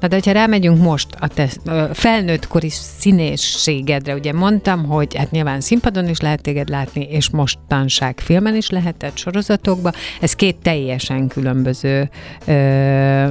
Na 0.00 0.08
de, 0.08 0.14
hogyha 0.14 0.32
rámegyünk 0.32 0.82
most 0.82 1.06
a 1.18 1.28
te 1.28 1.48
felnőttkori 1.92 2.70
színészségedre, 2.70 4.14
ugye 4.14 4.32
mondtam, 4.32 4.84
hogy 4.84 5.14
hát 5.16 5.30
nyilván 5.30 5.60
színpadon 5.60 6.08
is 6.08 6.20
lehet 6.20 6.42
téged 6.42 6.68
látni, 6.68 7.02
és 7.10 7.30
mostanság 7.30 8.20
filmen 8.20 8.56
is 8.56 8.70
lehetett, 8.70 9.16
sorozatokba. 9.16 9.92
Ez 10.20 10.32
két 10.34 10.56
teljesen 10.62 11.28
különböző 11.28 12.10
ö, 12.46 13.24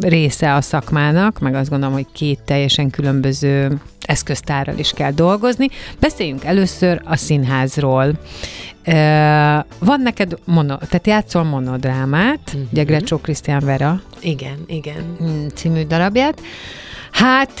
része 0.00 0.54
a 0.54 0.60
szakmának, 0.60 1.38
meg 1.38 1.54
azt 1.54 1.70
gondolom, 1.70 1.94
hogy 1.94 2.06
két 2.12 2.40
teljesen 2.44 2.90
különböző 2.90 3.80
eszköztárral 4.00 4.78
is 4.78 4.90
kell 4.90 5.12
dolgozni. 5.12 5.68
Beszéljünk 5.98 6.44
először 6.44 7.00
a 7.04 7.16
színházról. 7.16 8.18
Van 9.78 10.00
neked, 10.02 10.38
mono, 10.44 10.76
tehát 10.76 11.06
játszol 11.06 11.42
monodrámát, 11.42 12.40
uh-huh. 12.46 12.62
ugye 12.72 12.82
Grecsó 12.82 13.18
Krisztián 13.18 13.64
Vera 13.64 14.00
Igen, 14.20 14.58
igen. 14.66 15.16
mm, 15.22 15.46
című 15.54 15.82
darabját. 15.84 16.40
Hát 17.10 17.60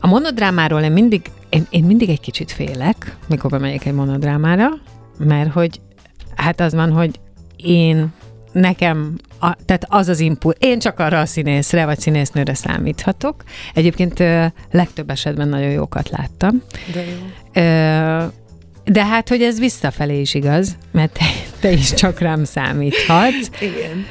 a 0.00 0.06
monodrámáról 0.06 0.80
én 0.80 0.92
mindig, 0.92 1.22
én, 1.48 1.66
én 1.70 1.84
mindig 1.84 2.08
egy 2.08 2.20
kicsit 2.20 2.52
félek, 2.52 3.16
mikor 3.28 3.50
bemegyek 3.50 3.84
egy 3.86 3.94
monodrámára, 3.94 4.68
mert 5.18 5.52
hogy 5.52 5.80
hát 6.36 6.60
az 6.60 6.74
van, 6.74 6.92
hogy 6.92 7.20
én 7.56 8.12
nekem, 8.54 9.18
a, 9.40 9.56
tehát 9.66 9.86
az 9.88 10.08
az 10.08 10.20
impul, 10.20 10.54
én 10.58 10.78
csak 10.78 10.98
arra 10.98 11.20
a 11.20 11.26
színészre 11.26 11.84
vagy 11.84 11.98
színésznőre 11.98 12.54
számíthatok. 12.54 13.44
Egyébként 13.74 14.20
ö, 14.20 14.44
legtöbb 14.70 15.10
esetben 15.10 15.48
nagyon 15.48 15.70
jókat 15.70 16.10
láttam. 16.10 16.62
De 16.92 17.00
jó. 17.00 17.16
Ö, 17.62 18.24
de 18.84 19.04
hát, 19.04 19.28
hogy 19.28 19.42
ez 19.42 19.58
visszafelé 19.58 20.20
is 20.20 20.34
igaz, 20.34 20.76
mert 20.92 21.12
te, 21.12 21.24
te 21.60 21.72
is 21.72 21.92
csak 21.94 22.18
rám 22.18 22.44
számíthatsz. 22.44 23.48
Igen. 23.60 24.06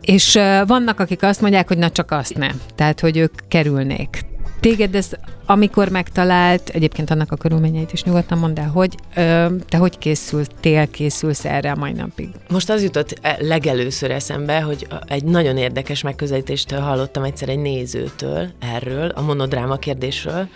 És 0.00 0.38
vannak, 0.66 1.00
akik 1.00 1.22
azt 1.22 1.40
mondják, 1.40 1.68
hogy 1.68 1.78
na 1.78 1.90
csak 1.90 2.10
azt 2.10 2.36
nem. 2.36 2.60
Tehát, 2.74 3.00
hogy 3.00 3.16
ők 3.16 3.32
kerülnék. 3.48 4.24
Téged 4.66 4.94
ez, 4.94 5.10
amikor 5.44 5.88
megtalált, 5.88 6.68
egyébként 6.68 7.10
annak 7.10 7.32
a 7.32 7.36
körülményeit 7.36 7.92
is 7.92 8.02
nyugodtan 8.02 8.38
mondd 8.38 8.58
el, 8.58 8.68
hogy 8.68 8.94
ö, 9.16 9.46
te 9.68 9.76
hogy 9.76 9.98
készültél, 9.98 10.90
készülsz 10.90 11.44
erre 11.44 11.70
a 11.70 11.76
mai 11.76 11.92
napig? 11.92 12.28
Most 12.48 12.70
az 12.70 12.82
jutott 12.82 13.18
e- 13.22 13.36
legelőször 13.40 14.10
eszembe, 14.10 14.60
hogy 14.60 14.86
egy 15.06 15.24
nagyon 15.24 15.56
érdekes 15.56 16.02
megközelítést 16.02 16.70
hallottam 16.70 17.22
egyszer 17.22 17.48
egy 17.48 17.58
nézőtől 17.58 18.48
erről, 18.74 19.08
a 19.08 19.20
monodráma 19.20 19.76
kérdésről, 19.76 20.48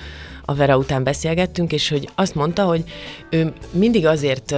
a 0.50 0.54
Vera 0.54 0.76
után 0.76 1.02
beszélgettünk, 1.02 1.72
és 1.72 1.88
hogy 1.88 2.08
azt 2.14 2.34
mondta, 2.34 2.64
hogy 2.64 2.84
ő 3.30 3.52
mindig 3.70 4.06
azért 4.06 4.54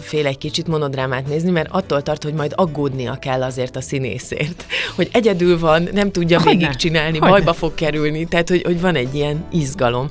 fél 0.00 0.26
egy 0.26 0.38
kicsit 0.38 0.66
monodrámát 0.66 1.26
nézni, 1.28 1.50
mert 1.50 1.68
attól 1.70 2.02
tart, 2.02 2.22
hogy 2.22 2.32
majd 2.32 2.52
aggódnia 2.56 3.14
kell 3.14 3.42
azért 3.42 3.76
a 3.76 3.80
színészért. 3.80 4.64
Hogy 4.96 5.08
egyedül 5.12 5.58
van, 5.58 5.88
nem 5.92 6.10
tudja 6.10 6.40
Hogyne. 6.40 6.58
végigcsinálni, 6.58 7.18
Hogyne. 7.18 7.28
bajba 7.28 7.52
fog 7.52 7.74
kerülni, 7.74 8.24
tehát 8.24 8.48
hogy, 8.48 8.62
hogy 8.62 8.80
van 8.80 8.94
egy 8.94 9.14
ilyen 9.14 9.44
izgalom. 9.50 10.10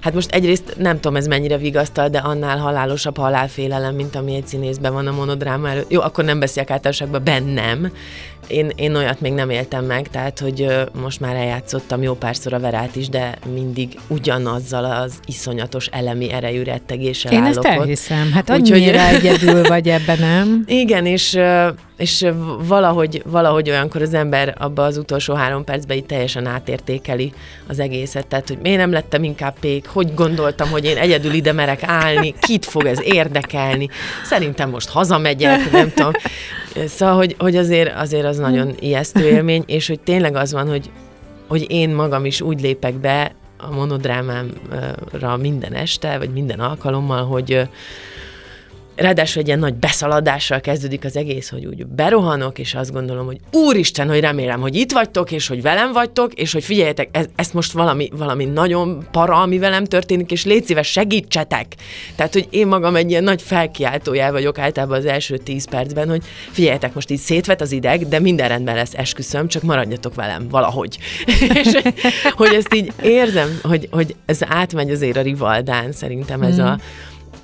Hát 0.00 0.14
most 0.14 0.30
egyrészt 0.30 0.74
nem 0.76 0.94
tudom, 0.94 1.16
ez 1.16 1.26
mennyire 1.26 1.56
vigasztal, 1.56 2.08
de 2.08 2.18
annál 2.18 2.58
halálosabb 2.58 3.16
halálfélelem, 3.16 3.94
mint 3.94 4.16
ami 4.16 4.34
egy 4.34 4.46
színészben 4.46 4.92
van 4.92 5.06
a 5.06 5.12
monodráma 5.12 5.68
előtt. 5.68 5.90
Jó, 5.90 6.00
akkor 6.00 6.24
nem 6.24 6.38
beszélek 6.38 6.70
általánosságban 6.70 7.24
bennem. 7.24 7.92
Én, 8.46 8.72
én 8.76 8.94
olyat 8.94 9.20
még 9.20 9.32
nem 9.32 9.50
éltem 9.50 9.84
meg, 9.84 10.08
tehát 10.08 10.38
hogy 10.38 10.66
most 11.00 11.20
már 11.20 11.36
eljátszottam 11.36 12.02
jó 12.02 12.14
párszor 12.14 12.52
a 12.52 12.60
verát 12.60 12.96
is, 12.96 13.08
de 13.08 13.38
mindig 13.52 13.98
ugyanazzal 14.72 15.02
az 15.02 15.12
iszonyatos 15.26 15.86
elemi 15.86 16.32
erejű 16.32 16.62
rettegéssel 16.62 17.32
Én 17.32 17.42
állok 17.42 17.64
ezt 17.64 17.78
elhiszem. 17.78 18.32
Hát 18.32 18.50
Úgyhogy- 18.50 18.72
annyira 18.72 19.00
egyedül 19.00 19.62
vagy 19.62 19.88
ebben, 19.88 20.18
nem? 20.18 20.64
Igen, 20.66 21.06
és, 21.06 21.38
és 21.96 22.26
valahogy, 22.58 23.22
valahogy 23.26 23.70
olyankor 23.70 24.02
az 24.02 24.14
ember 24.14 24.54
abba 24.58 24.84
az 24.84 24.96
utolsó 24.96 25.34
három 25.34 25.64
percben 25.64 25.96
így 25.96 26.06
teljesen 26.06 26.46
átértékeli 26.46 27.32
az 27.68 27.78
egészet. 27.78 28.26
Tehát, 28.26 28.48
hogy 28.48 28.58
miért 28.62 28.78
nem 28.78 28.92
lettem 28.92 29.24
inkább 29.24 29.58
pék, 29.60 29.86
hogy 29.86 30.14
gondoltam, 30.14 30.70
hogy 30.70 30.84
én 30.84 30.96
egyedül 30.96 31.32
ide 31.32 31.52
merek 31.52 31.82
állni, 31.82 32.34
kit 32.40 32.64
fog 32.64 32.84
ez 32.84 32.98
érdekelni, 33.02 33.88
szerintem 34.24 34.70
most 34.70 34.88
hazamegyek, 34.88 35.70
nem 35.70 35.92
tudom. 35.94 36.12
Szóval, 36.86 37.16
hogy, 37.16 37.34
hogy 37.38 37.56
azért, 37.56 37.96
azért 37.96 38.24
az 38.24 38.36
nagyon 38.36 38.74
ijesztő 38.80 39.28
élmény, 39.28 39.62
és 39.66 39.88
hogy 39.88 40.00
tényleg 40.00 40.36
az 40.36 40.52
van, 40.52 40.68
hogy, 40.68 40.90
hogy 41.48 41.66
én 41.68 41.90
magam 41.90 42.24
is 42.24 42.40
úgy 42.40 42.60
lépek 42.60 42.94
be 42.94 43.32
a 43.58 43.70
monodrámámra 43.70 45.36
minden 45.36 45.72
este, 45.72 46.18
vagy 46.18 46.30
minden 46.30 46.60
alkalommal, 46.60 47.26
hogy 47.26 47.68
Ráadásul 48.98 49.40
egy 49.40 49.46
ilyen 49.46 49.58
nagy 49.58 49.74
beszaladással 49.74 50.60
kezdődik 50.60 51.04
az 51.04 51.16
egész, 51.16 51.48
hogy 51.50 51.66
úgy 51.66 51.86
berohanok, 51.86 52.58
és 52.58 52.74
azt 52.74 52.92
gondolom, 52.92 53.26
hogy 53.26 53.38
úristen, 53.52 54.08
hogy 54.08 54.20
remélem, 54.20 54.60
hogy 54.60 54.76
itt 54.76 54.92
vagytok, 54.92 55.32
és 55.32 55.48
hogy 55.48 55.62
velem 55.62 55.92
vagytok, 55.92 56.34
és 56.34 56.52
hogy 56.52 56.64
figyeljetek, 56.64 57.08
ez, 57.12 57.26
ezt 57.36 57.54
most 57.54 57.72
valami, 57.72 58.10
valami 58.16 58.44
nagyon 58.44 59.06
para, 59.10 59.40
ami 59.40 59.58
velem 59.58 59.84
történik, 59.84 60.30
és 60.30 60.44
légy 60.44 60.64
szíves, 60.64 60.90
segítsetek. 60.90 61.74
Tehát, 62.16 62.32
hogy 62.32 62.46
én 62.50 62.66
magam 62.66 62.96
egy 62.96 63.10
ilyen 63.10 63.24
nagy 63.24 63.42
felkiáltójá 63.42 64.30
vagyok 64.30 64.58
általában 64.58 64.98
az 64.98 65.06
első 65.06 65.36
tíz 65.36 65.68
percben, 65.68 66.08
hogy 66.08 66.22
figyeljetek, 66.50 66.94
most 66.94 67.10
így 67.10 67.18
szétvet 67.18 67.60
az 67.60 67.72
ideg, 67.72 68.08
de 68.08 68.20
minden 68.20 68.48
rendben 68.48 68.74
lesz, 68.74 68.94
esküszöm, 68.94 69.48
csak 69.48 69.62
maradjatok 69.62 70.14
velem 70.14 70.48
valahogy. 70.48 70.98
és 71.62 71.78
hogy 72.30 72.54
ezt 72.54 72.74
így 72.74 72.92
érzem, 73.02 73.58
hogy, 73.62 73.88
hogy 73.90 74.14
ez 74.26 74.40
átmegy 74.46 74.90
azért 74.90 75.16
a 75.16 75.22
rivaldán, 75.22 75.92
szerintem 75.92 76.42
ez 76.42 76.58
a 76.58 76.78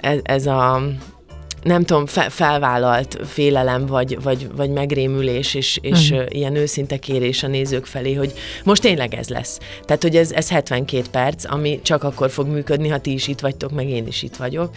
ez, 0.04 0.18
ez 0.22 0.46
a 0.46 0.82
nem 1.64 1.85
tudom, 1.85 2.07
fe, 2.07 2.29
felvállalt 2.31 3.18
félelem, 3.27 3.87
vagy, 3.87 4.22
vagy, 4.22 4.48
vagy 4.57 4.70
megrémülés, 4.70 5.55
és, 5.55 5.79
és 5.83 6.11
Mhm. 6.11 6.20
uh, 6.20 6.27
ilyen 6.29 6.57
őszinte 6.57 6.96
kérés 6.96 7.42
a 7.42 7.46
nézők 7.46 7.87
felé, 7.87 8.14
hogy 8.14 8.33
most 8.64 8.83
tényleg 8.83 9.14
ez 9.14 9.29
lesz. 9.29 9.59
Tehát, 9.85 10.03
hogy 10.03 10.16
ez, 10.16 10.33
ez 10.33 10.48
72 10.50 11.03
perc, 11.11 11.44
ami 11.53 11.81
csak 11.83 12.03
akkor 12.03 12.31
fog 12.31 12.46
működni, 12.48 12.88
ha 12.88 12.98
ti 12.98 13.12
is 13.12 13.29
itt 13.29 13.40
vagytok, 13.40 13.70
meg 13.72 13.88
én 13.88 14.07
is 14.07 14.22
itt 14.22 14.37
vagyok. 14.37 14.70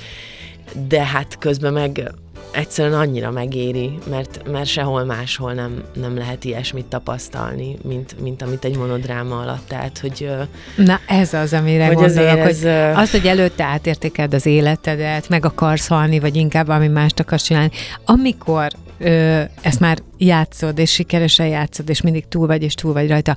De 0.88 1.04
hát 1.04 1.38
közben 1.38 1.74
meg 1.74 2.12
egyszerűen 2.52 3.00
annyira 3.00 3.32
megéri, 3.32 3.98
mert, 4.10 4.52
mert 4.52 4.66
sehol 4.66 5.04
máshol 5.04 5.54
nem, 5.54 5.84
nem 5.94 6.18
lehet 6.18 6.44
ilyesmit 6.44 6.86
tapasztalni, 6.86 7.78
mint, 7.84 8.16
mint 8.22 8.42
amit 8.42 8.66
egy 8.66 8.78
monodráma 8.78 9.40
alatt. 9.40 9.68
Tehát, 9.68 10.00
hogy 10.00 10.30
Na 10.76 11.00
ez 11.08 11.34
az, 11.34 11.54
amire 11.54 11.86
Hogy 11.86 11.96
gondolok, 11.96 12.30
hogy 12.30 12.50
ez, 12.50 12.64
ö, 12.64 12.92
az, 12.94 13.12
hogy 13.12 13.28
előtte 13.28 13.64
átértékeld 13.64 14.34
az 14.34 14.46
életedet, 14.46 15.30
meg 15.30 15.46
akarsz 15.46 15.88
halni, 15.88 16.20
vagy 16.20 16.36
inkább 16.36 16.66
valami 16.66 16.88
mást 16.88 17.20
akarsz 17.20 17.44
csinálni. 17.44 17.72
Amikor 18.06 18.72
ö, 19.00 19.42
ezt 19.62 19.80
már 19.80 19.98
játszod, 20.18 20.80
és 20.80 20.92
sikeresen 20.92 21.48
játszod, 21.48 21.90
és 21.90 22.02
mindig 22.02 22.28
túl 22.28 22.48
vagy, 22.48 22.64
és 22.64 22.74
túl 22.74 22.94
vagy 22.94 23.10
rajta, 23.10 23.36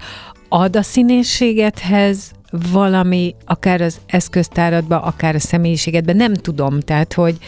ad 0.48 0.76
a 0.76 0.82
színészségedhez 0.82 2.30
valami, 2.50 3.34
akár 3.44 3.80
az 3.80 4.00
eszköztáradba, 4.06 5.02
akár 5.02 5.34
a 5.34 5.40
személyiségedbe, 5.40 6.12
nem 6.12 6.34
tudom, 6.34 6.80
tehát, 6.80 7.12
hogy 7.12 7.38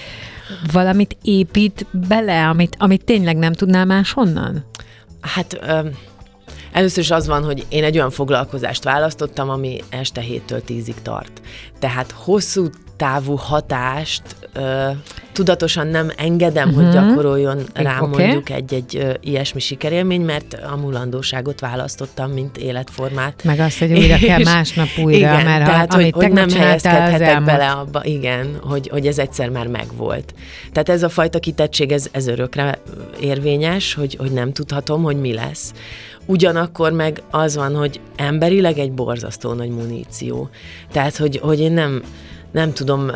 valamit 0.72 1.16
épít 1.22 1.86
bele, 2.08 2.48
amit, 2.48 2.76
amit 2.78 3.04
tényleg 3.04 3.36
nem 3.36 3.52
tudnál 3.52 3.84
máshonnan? 3.84 4.64
Hát 5.20 5.58
ö, 5.60 5.88
először 6.72 7.02
is 7.02 7.10
az 7.10 7.26
van, 7.26 7.44
hogy 7.44 7.66
én 7.68 7.84
egy 7.84 7.96
olyan 7.96 8.10
foglalkozást 8.10 8.84
választottam, 8.84 9.50
ami 9.50 9.80
este 9.88 10.22
7-től 10.22 10.62
10-ig 10.68 11.02
tart. 11.02 11.40
Tehát 11.78 12.10
hosszú 12.10 12.68
távú 13.02 13.36
hatást 13.36 14.22
ö, 14.52 14.88
tudatosan 15.32 15.86
nem 15.86 16.10
engedem, 16.16 16.68
uh-huh. 16.68 16.84
hogy 16.84 16.92
gyakoroljon 16.92 17.58
rám 17.74 18.02
oké. 18.02 18.22
mondjuk 18.22 18.50
egy-egy 18.50 18.96
ö, 18.96 19.12
ilyesmi 19.20 19.60
sikerélmény, 19.60 20.20
mert 20.20 20.58
a 20.72 20.76
mulandóságot 20.76 21.60
választottam, 21.60 22.30
mint 22.30 22.56
életformát. 22.56 23.44
Meg 23.44 23.58
azt, 23.58 23.78
hogy 23.78 23.92
újra 23.92 24.16
kell 24.16 24.38
És- 24.38 24.44
másnap 24.44 24.88
újra, 24.98 25.16
igen, 25.16 25.44
mert 25.44 25.62
ha, 25.62 25.70
tehát, 25.70 25.94
amit 25.94 26.14
hogy, 26.14 26.24
hogy 26.24 26.32
nem 26.32 26.50
helyezkedhetek 26.50 27.44
bele 27.44 27.70
abba, 27.70 28.04
igen, 28.04 28.58
hogy, 28.62 28.88
hogy 28.88 29.06
ez 29.06 29.18
egyszer 29.18 29.48
már 29.48 29.66
megvolt. 29.66 30.34
Tehát 30.72 30.88
ez 30.88 31.02
a 31.02 31.08
fajta 31.08 31.38
kitettség, 31.38 31.92
ez, 31.92 32.08
ez 32.12 32.26
örökre 32.26 32.78
érvényes, 33.20 33.94
hogy, 33.94 34.16
hogy 34.18 34.32
nem 34.32 34.52
tudhatom, 34.52 35.02
hogy 35.02 35.20
mi 35.20 35.32
lesz. 35.32 35.72
ugyanakkor 36.26 36.92
meg 36.92 37.22
az 37.30 37.56
van, 37.56 37.74
hogy 37.74 38.00
emberileg 38.16 38.78
egy 38.78 38.92
borzasztó 38.92 39.52
nagy 39.52 39.70
muníció. 39.70 40.48
Tehát, 40.92 41.16
hogy, 41.16 41.38
hogy 41.42 41.60
én 41.60 41.72
nem, 41.72 42.02
nem 42.52 42.72
tudom, 42.72 43.10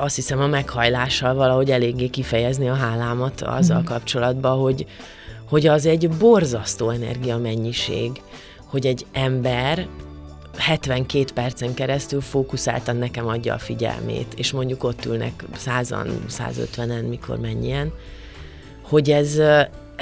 azt 0.00 0.14
hiszem 0.14 0.40
a 0.40 0.46
meghajlással 0.46 1.34
valahogy 1.34 1.70
eléggé 1.70 2.06
kifejezni 2.06 2.68
a 2.68 2.74
hálámat 2.74 3.42
azzal 3.42 3.80
mm. 3.80 3.84
kapcsolatban, 3.84 4.58
hogy, 4.58 4.86
hogy 5.48 5.66
az 5.66 5.86
egy 5.86 6.08
borzasztó 6.08 6.90
energia 6.90 7.38
mennyiség, 7.38 8.22
hogy 8.66 8.86
egy 8.86 9.06
ember 9.12 9.86
72 10.56 11.24
percen 11.34 11.74
keresztül 11.74 12.20
fókuszáltan 12.20 12.96
nekem 12.96 13.26
adja 13.26 13.54
a 13.54 13.58
figyelmét, 13.58 14.34
és 14.36 14.52
mondjuk 14.52 14.84
ott 14.84 15.04
ülnek 15.04 15.44
100-an, 15.66 16.08
150-en, 16.28 17.08
mikor 17.08 17.38
mennyien, 17.38 17.92
hogy 18.82 19.10
ez, 19.10 19.40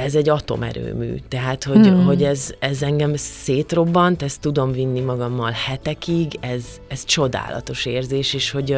ez 0.00 0.14
egy 0.14 0.28
atomerőmű. 0.28 1.14
Tehát, 1.28 1.64
hogy, 1.64 1.86
hmm. 1.86 2.04
hogy 2.04 2.22
ez, 2.22 2.54
ez 2.58 2.82
engem 2.82 3.12
szétrobbant, 3.16 4.22
ezt 4.22 4.40
tudom 4.40 4.72
vinni 4.72 5.00
magammal 5.00 5.50
hetekig, 5.50 6.38
ez, 6.40 6.64
ez 6.88 7.04
csodálatos 7.04 7.86
érzés, 7.86 8.34
és 8.34 8.50
hogy, 8.50 8.76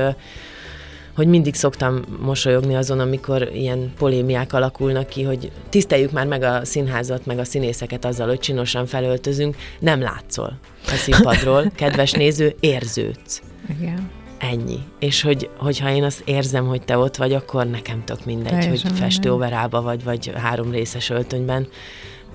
hogy 1.15 1.27
mindig 1.27 1.55
szoktam 1.55 2.03
mosolyogni 2.21 2.77
azon, 2.77 3.01
amikor 3.01 3.51
ilyen 3.53 3.93
polémiák 3.99 4.53
alakulnak 4.53 5.07
ki, 5.07 5.23
hogy 5.23 5.51
tiszteljük 5.69 6.11
már 6.11 6.27
meg 6.27 6.43
a 6.43 6.65
színházat, 6.65 7.27
meg 7.27 7.39
a 7.39 7.45
színészeket 7.45 8.05
azzal, 8.05 8.29
hogy 8.29 8.39
csinosan 8.39 8.87
felöltözünk, 8.87 9.57
nem 9.79 10.01
látszol 10.01 10.59
a 10.87 10.95
színpadról, 10.95 11.73
kedves 11.75 12.13
néző, 12.13 12.55
érződsz. 12.61 13.43
Igen. 13.79 14.22
Ennyi. 14.50 14.78
És 14.98 15.22
hogy, 15.22 15.50
hogyha 15.57 15.90
én 15.90 16.05
azt 16.05 16.22
érzem, 16.24 16.66
hogy 16.66 16.83
te 16.83 16.98
ott 16.98 17.16
vagy, 17.16 17.33
akkor 17.33 17.66
nekem 17.66 18.05
tök 18.05 18.24
mindegy, 18.24 18.59
Teljesen 18.59 18.90
hogy 18.90 18.98
festőoverába 18.98 19.83
vagy, 19.83 20.05
vagy 20.05 20.33
három 20.35 20.70
részes 20.70 21.11
öltönyben. 21.11 21.68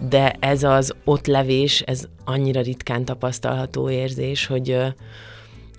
De 0.09 0.35
ez 0.39 0.63
az 0.63 0.93
ott 1.03 1.25
levés, 1.25 1.81
ez 1.81 2.03
annyira 2.25 2.61
ritkán 2.61 3.05
tapasztalható 3.05 3.89
érzés, 3.89 4.45
hogy, 4.45 4.77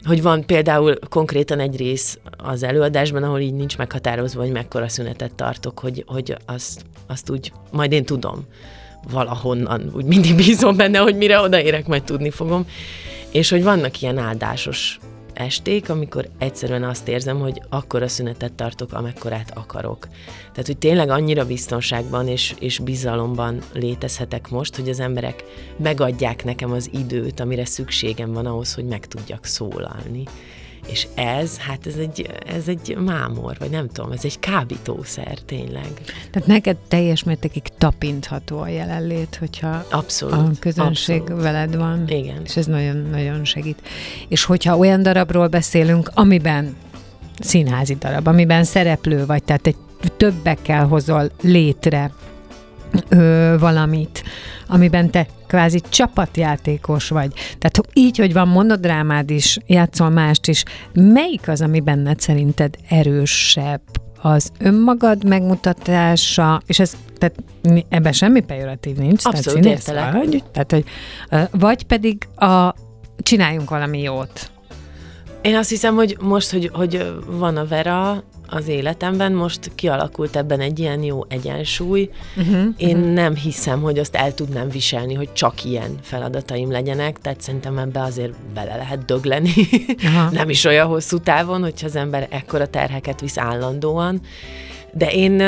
hogy 0.04 0.22
van 0.22 0.46
például 0.46 0.98
konkrétan 1.08 1.60
egy 1.60 1.76
rész 1.76 2.18
az 2.36 2.62
előadásban, 2.62 3.22
ahol 3.22 3.40
így 3.40 3.54
nincs 3.54 3.76
meghatározva, 3.76 4.40
hogy 4.40 4.52
mekkora 4.52 4.88
szünetet 4.88 5.34
tartok, 5.34 5.78
hogy, 5.78 6.04
hogy 6.06 6.36
azt, 6.46 6.84
azt 7.06 7.30
úgy, 7.30 7.52
majd 7.70 7.92
én 7.92 8.04
tudom 8.04 8.46
valahonnan, 9.10 9.90
úgy 9.94 10.04
mindig 10.04 10.36
bízom 10.36 10.76
benne, 10.76 10.98
hogy 10.98 11.16
mire 11.16 11.40
odaérek, 11.40 11.86
majd 11.86 12.02
tudni 12.02 12.30
fogom. 12.30 12.66
És 13.32 13.50
hogy 13.50 13.62
vannak 13.62 14.02
ilyen 14.02 14.18
áldásos 14.18 14.98
esték, 15.38 15.90
amikor 15.90 16.28
egyszerűen 16.38 16.84
azt 16.84 17.08
érzem, 17.08 17.38
hogy 17.40 17.62
akkor 17.68 18.02
a 18.02 18.08
szünetet 18.08 18.52
tartok, 18.52 18.92
amekkorát 18.92 19.50
akarok. 19.54 20.08
Tehát, 20.40 20.66
hogy 20.66 20.78
tényleg 20.78 21.08
annyira 21.08 21.46
biztonságban 21.46 22.28
és, 22.28 22.54
és 22.60 22.78
bizalomban 22.78 23.58
létezhetek 23.72 24.48
most, 24.48 24.76
hogy 24.76 24.88
az 24.88 25.00
emberek 25.00 25.44
megadják 25.76 26.44
nekem 26.44 26.72
az 26.72 26.90
időt, 26.92 27.40
amire 27.40 27.64
szükségem 27.64 28.32
van 28.32 28.46
ahhoz, 28.46 28.74
hogy 28.74 28.84
meg 28.84 29.06
tudjak 29.06 29.44
szólalni. 29.44 30.22
És 30.90 31.06
ez, 31.14 31.56
hát 31.58 31.86
ez 31.86 31.94
egy, 31.94 32.30
ez 32.46 32.68
egy 32.68 32.96
mámor, 33.04 33.56
vagy 33.58 33.70
nem 33.70 33.88
tudom, 33.88 34.12
ez 34.12 34.24
egy 34.24 34.40
kábítószer 34.40 35.38
tényleg. 35.38 35.90
Tehát 36.30 36.48
neked 36.48 36.76
teljes 36.76 37.22
mértékig 37.22 37.62
tapintható 37.78 38.58
a 38.58 38.68
jelenlét, 38.68 39.36
hogyha 39.40 39.84
abszolút, 39.90 40.34
a 40.34 40.50
közönség 40.60 41.20
abszolút. 41.20 41.42
veled 41.42 41.76
van. 41.76 42.04
Igen. 42.08 42.40
És 42.44 42.56
ez 42.56 42.66
nagyon-nagyon 42.66 43.44
segít. 43.44 43.82
És 44.28 44.44
hogyha 44.44 44.76
olyan 44.76 45.02
darabról 45.02 45.48
beszélünk, 45.48 46.10
amiben 46.14 46.76
színházi 47.38 47.94
darab, 47.94 48.26
amiben 48.26 48.64
szereplő 48.64 49.26
vagy, 49.26 49.42
tehát 49.42 49.66
egy 49.66 49.76
többekkel 50.16 50.86
hozol 50.86 51.30
létre 51.42 52.12
ö, 53.08 53.54
valamit, 53.58 54.22
amiben 54.66 55.10
te 55.10 55.26
kvázi 55.46 55.80
csapatjátékos 55.88 57.08
vagy. 57.08 57.32
Tehát 57.58 57.80
így, 57.92 58.18
hogy 58.18 58.32
van 58.32 58.48
monodrámád 58.48 59.30
is, 59.30 59.58
játszol 59.66 60.08
mást 60.08 60.48
is, 60.48 60.62
melyik 60.92 61.48
az, 61.48 61.60
ami 61.60 61.80
benned 61.80 62.20
szerinted 62.20 62.74
erősebb? 62.88 63.80
Az 64.22 64.50
önmagad 64.58 65.24
megmutatása, 65.24 66.62
és 66.66 66.78
ez 66.78 66.96
tehát 67.18 67.34
ebben 67.88 68.12
semmi 68.12 68.40
pejoratív 68.40 68.96
nincs. 68.96 69.24
Abszolút 69.24 69.62
tehát 69.62 69.78
értelek. 69.78 70.12
Vagy, 70.12 70.44
tehát, 70.52 70.72
hogy, 70.72 70.84
vagy 71.50 71.82
pedig 71.82 72.28
a 72.36 72.74
csináljunk 73.22 73.70
valami 73.70 74.00
jót. 74.02 74.50
Én 75.42 75.56
azt 75.56 75.68
hiszem, 75.68 75.94
hogy 75.94 76.16
most, 76.20 76.50
hogy, 76.50 76.70
hogy 76.72 77.14
van 77.26 77.56
a 77.56 77.66
Vera, 77.66 78.22
az 78.48 78.68
életemben, 78.68 79.32
most 79.32 79.70
kialakult 79.74 80.36
ebben 80.36 80.60
egy 80.60 80.78
ilyen 80.78 81.02
jó 81.02 81.24
egyensúly. 81.28 82.10
Uh-huh, 82.36 82.74
Én 82.76 82.96
uh-huh. 82.96 83.12
nem 83.12 83.34
hiszem, 83.34 83.82
hogy 83.82 83.98
azt 83.98 84.14
el 84.14 84.34
tudnám 84.34 84.68
viselni, 84.68 85.14
hogy 85.14 85.32
csak 85.32 85.64
ilyen 85.64 85.98
feladataim 86.02 86.70
legyenek, 86.70 87.18
tehát 87.20 87.40
szerintem 87.40 87.78
ebbe 87.78 88.02
azért 88.02 88.32
bele 88.54 88.76
lehet 88.76 89.04
dögleni. 89.04 89.52
Uh-huh. 90.04 90.32
nem 90.38 90.48
is 90.50 90.64
olyan 90.64 90.86
hosszú 90.86 91.18
távon, 91.18 91.62
hogyha 91.62 91.86
az 91.86 91.96
ember 91.96 92.26
ekkora 92.30 92.66
terheket 92.66 93.20
visz 93.20 93.38
állandóan. 93.38 94.20
De 94.92 95.10
én, 95.10 95.40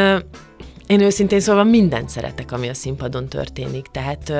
én 0.87 1.01
őszintén 1.01 1.41
szóval 1.41 1.65
mindent 1.65 2.09
szeretek, 2.09 2.53
ami 2.53 2.69
a 2.69 2.75
színpadon 2.75 3.29
történik. 3.29 3.87
Tehát 3.87 4.33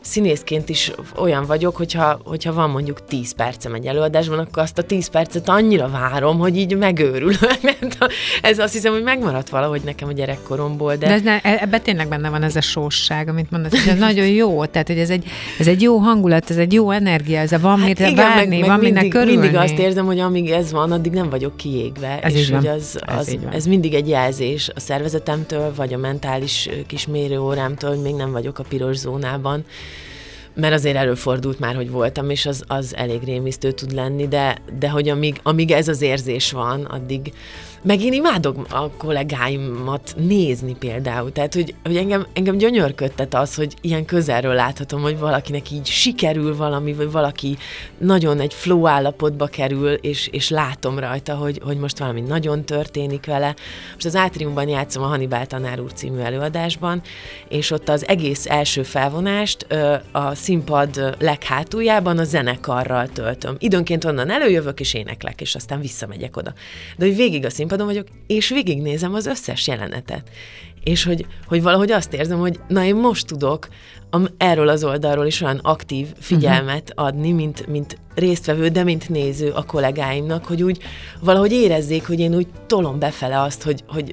színészként 0.00 0.68
is 0.68 0.92
olyan 1.16 1.44
vagyok, 1.46 1.76
hogyha, 1.76 2.20
hogyha 2.24 2.52
van 2.52 2.70
mondjuk 2.70 3.04
10 3.04 3.34
percem 3.34 3.74
egy 3.74 3.86
előadásban, 3.86 4.38
akkor 4.38 4.62
azt 4.62 4.78
a 4.78 4.82
10 4.82 5.08
percet 5.08 5.48
annyira 5.48 5.88
várom, 5.88 6.38
hogy 6.38 6.56
így 6.56 6.76
megőrülök. 6.76 7.58
ez 8.42 8.58
azt 8.58 8.72
hiszem, 8.72 8.92
hogy 8.92 9.02
megmaradt 9.02 9.48
valahogy 9.48 9.80
nekem 9.84 10.08
a 10.08 10.12
gyerekkoromból. 10.12 10.96
De, 10.96 11.06
de 11.06 11.12
ez 11.12 11.22
ne, 11.22 11.40
e- 11.40 11.58
ebben 11.60 11.82
tényleg 11.82 12.08
benne 12.08 12.28
van 12.28 12.42
ez 12.42 12.56
a 12.56 12.60
sósság, 12.60 13.28
amit 13.28 13.50
mondasz, 13.50 13.70
hogy 13.70 13.92
ez 13.92 13.98
nagyon 13.98 14.26
jó, 14.26 14.64
tehát 14.64 14.86
hogy 14.86 14.98
ez 14.98 15.10
egy, 15.10 15.24
ez 15.58 15.66
egy 15.66 15.82
jó 15.82 15.96
hangulat, 15.96 16.50
ez 16.50 16.56
egy 16.56 16.72
jó 16.72 16.90
energia, 16.90 17.38
ez 17.38 17.52
a 17.52 17.58
van 17.58 17.78
hát 17.78 17.86
mire 17.86 18.08
igen, 18.08 18.26
várni, 18.26 18.48
meg, 18.48 18.58
meg 18.58 18.68
van 18.68 18.78
mindig, 18.78 19.12
minek 19.12 19.26
Mindig 19.26 19.54
azt 19.54 19.78
érzem, 19.78 20.06
hogy 20.06 20.18
amíg 20.18 20.50
ez 20.50 20.72
van, 20.72 20.92
addig 20.92 21.12
nem 21.12 21.30
vagyok 21.30 21.56
kiégve, 21.56 22.20
ez 22.20 22.34
és 22.34 22.50
hogy 22.50 22.66
az, 22.66 22.98
az, 23.06 23.28
ez, 23.28 23.34
ez 23.52 23.66
mindig 23.66 23.94
egy 23.94 24.08
jelzés 24.08 24.70
a 24.74 24.80
szervezetemtől, 24.80 25.72
vagy 25.76 25.92
a 25.92 25.98
mentális 25.98 26.68
kis 26.86 27.06
mérőórámtól, 27.06 27.90
hogy 27.90 28.02
még 28.02 28.14
nem 28.14 28.32
vagyok 28.32 28.58
a 28.58 28.64
piros 28.68 28.96
zónában 28.96 29.64
mert 30.60 30.74
azért 30.74 30.96
előfordult 30.96 31.58
már, 31.58 31.74
hogy 31.74 31.90
voltam, 31.90 32.30
és 32.30 32.46
az, 32.46 32.64
az 32.66 32.96
elég 32.96 33.22
rémisztő 33.24 33.72
tud 33.72 33.92
lenni, 33.92 34.28
de, 34.28 34.56
de 34.78 34.90
hogy 34.90 35.08
amíg, 35.08 35.40
amíg 35.42 35.70
ez 35.70 35.88
az 35.88 36.02
érzés 36.02 36.52
van, 36.52 36.84
addig, 36.84 37.32
meg 37.82 38.00
én 38.00 38.12
imádok 38.12 38.66
a 38.70 38.90
kollégáimat 38.90 40.14
nézni 40.16 40.74
például. 40.74 41.32
Tehát, 41.32 41.54
hogy, 41.54 41.74
hogy 41.84 41.96
engem, 41.96 42.26
engem 42.32 42.56
gyönyörködtet 42.56 43.34
az, 43.34 43.54
hogy 43.54 43.74
ilyen 43.80 44.04
közelről 44.04 44.54
láthatom, 44.54 45.02
hogy 45.02 45.18
valakinek 45.18 45.70
így 45.70 45.86
sikerül 45.86 46.56
valami, 46.56 46.92
vagy 46.92 47.10
valaki 47.10 47.56
nagyon 47.98 48.40
egy 48.40 48.54
flow 48.54 48.86
állapotba 48.86 49.46
kerül, 49.46 49.92
és, 49.92 50.28
és 50.32 50.48
látom 50.48 50.98
rajta, 50.98 51.34
hogy, 51.34 51.60
hogy 51.64 51.78
most 51.78 51.98
valami 51.98 52.20
nagyon 52.20 52.64
történik 52.64 53.26
vele. 53.26 53.54
Most 53.92 54.06
az 54.06 54.16
Átriumban 54.16 54.68
játszom 54.68 55.02
a 55.02 55.06
Hannibal 55.06 55.46
tanár 55.46 55.80
úr 55.80 55.92
című 55.92 56.18
előadásban, 56.18 57.02
és 57.48 57.70
ott 57.70 57.88
az 57.88 58.08
egész 58.08 58.46
első 58.46 58.82
felvonást 58.82 59.66
a 60.12 60.34
színpad 60.34 61.16
leghátuljában 61.18 62.18
a 62.18 62.24
zenekarral 62.24 63.08
töltöm. 63.08 63.56
Időnként 63.58 64.04
onnan 64.04 64.30
előjövök, 64.30 64.80
és 64.80 64.94
éneklek, 64.94 65.40
és 65.40 65.54
aztán 65.54 65.80
visszamegyek 65.80 66.36
oda. 66.36 66.52
De 66.96 67.04
hogy 67.04 67.16
végig 67.16 67.44
a 67.44 67.50
színpadon 67.68 67.86
vagyok, 67.86 68.06
és 68.26 68.48
végignézem 68.48 69.14
az 69.14 69.26
összes 69.26 69.66
jelenetet. 69.66 70.30
És 70.84 71.04
hogy, 71.04 71.26
hogy 71.46 71.62
valahogy 71.62 71.90
azt 71.90 72.12
érzem, 72.12 72.38
hogy 72.38 72.60
na 72.68 72.84
én 72.84 72.94
most 72.94 73.26
tudok 73.26 73.68
am, 74.10 74.28
erről 74.36 74.68
az 74.68 74.84
oldalról 74.84 75.26
is 75.26 75.40
olyan 75.40 75.60
aktív 75.62 76.06
figyelmet 76.18 76.90
uh-huh. 76.90 77.06
adni, 77.06 77.32
mint, 77.32 77.66
mint 77.66 77.98
résztvevő, 78.14 78.68
de 78.68 78.84
mint 78.84 79.08
néző 79.08 79.50
a 79.50 79.64
kollégáimnak, 79.64 80.44
hogy 80.44 80.62
úgy 80.62 80.82
valahogy 81.20 81.52
érezzék, 81.52 82.06
hogy 82.06 82.20
én 82.20 82.34
úgy 82.34 82.46
tolom 82.66 82.98
befele 82.98 83.40
azt, 83.40 83.62
hogy, 83.62 83.84
hogy, 83.86 84.12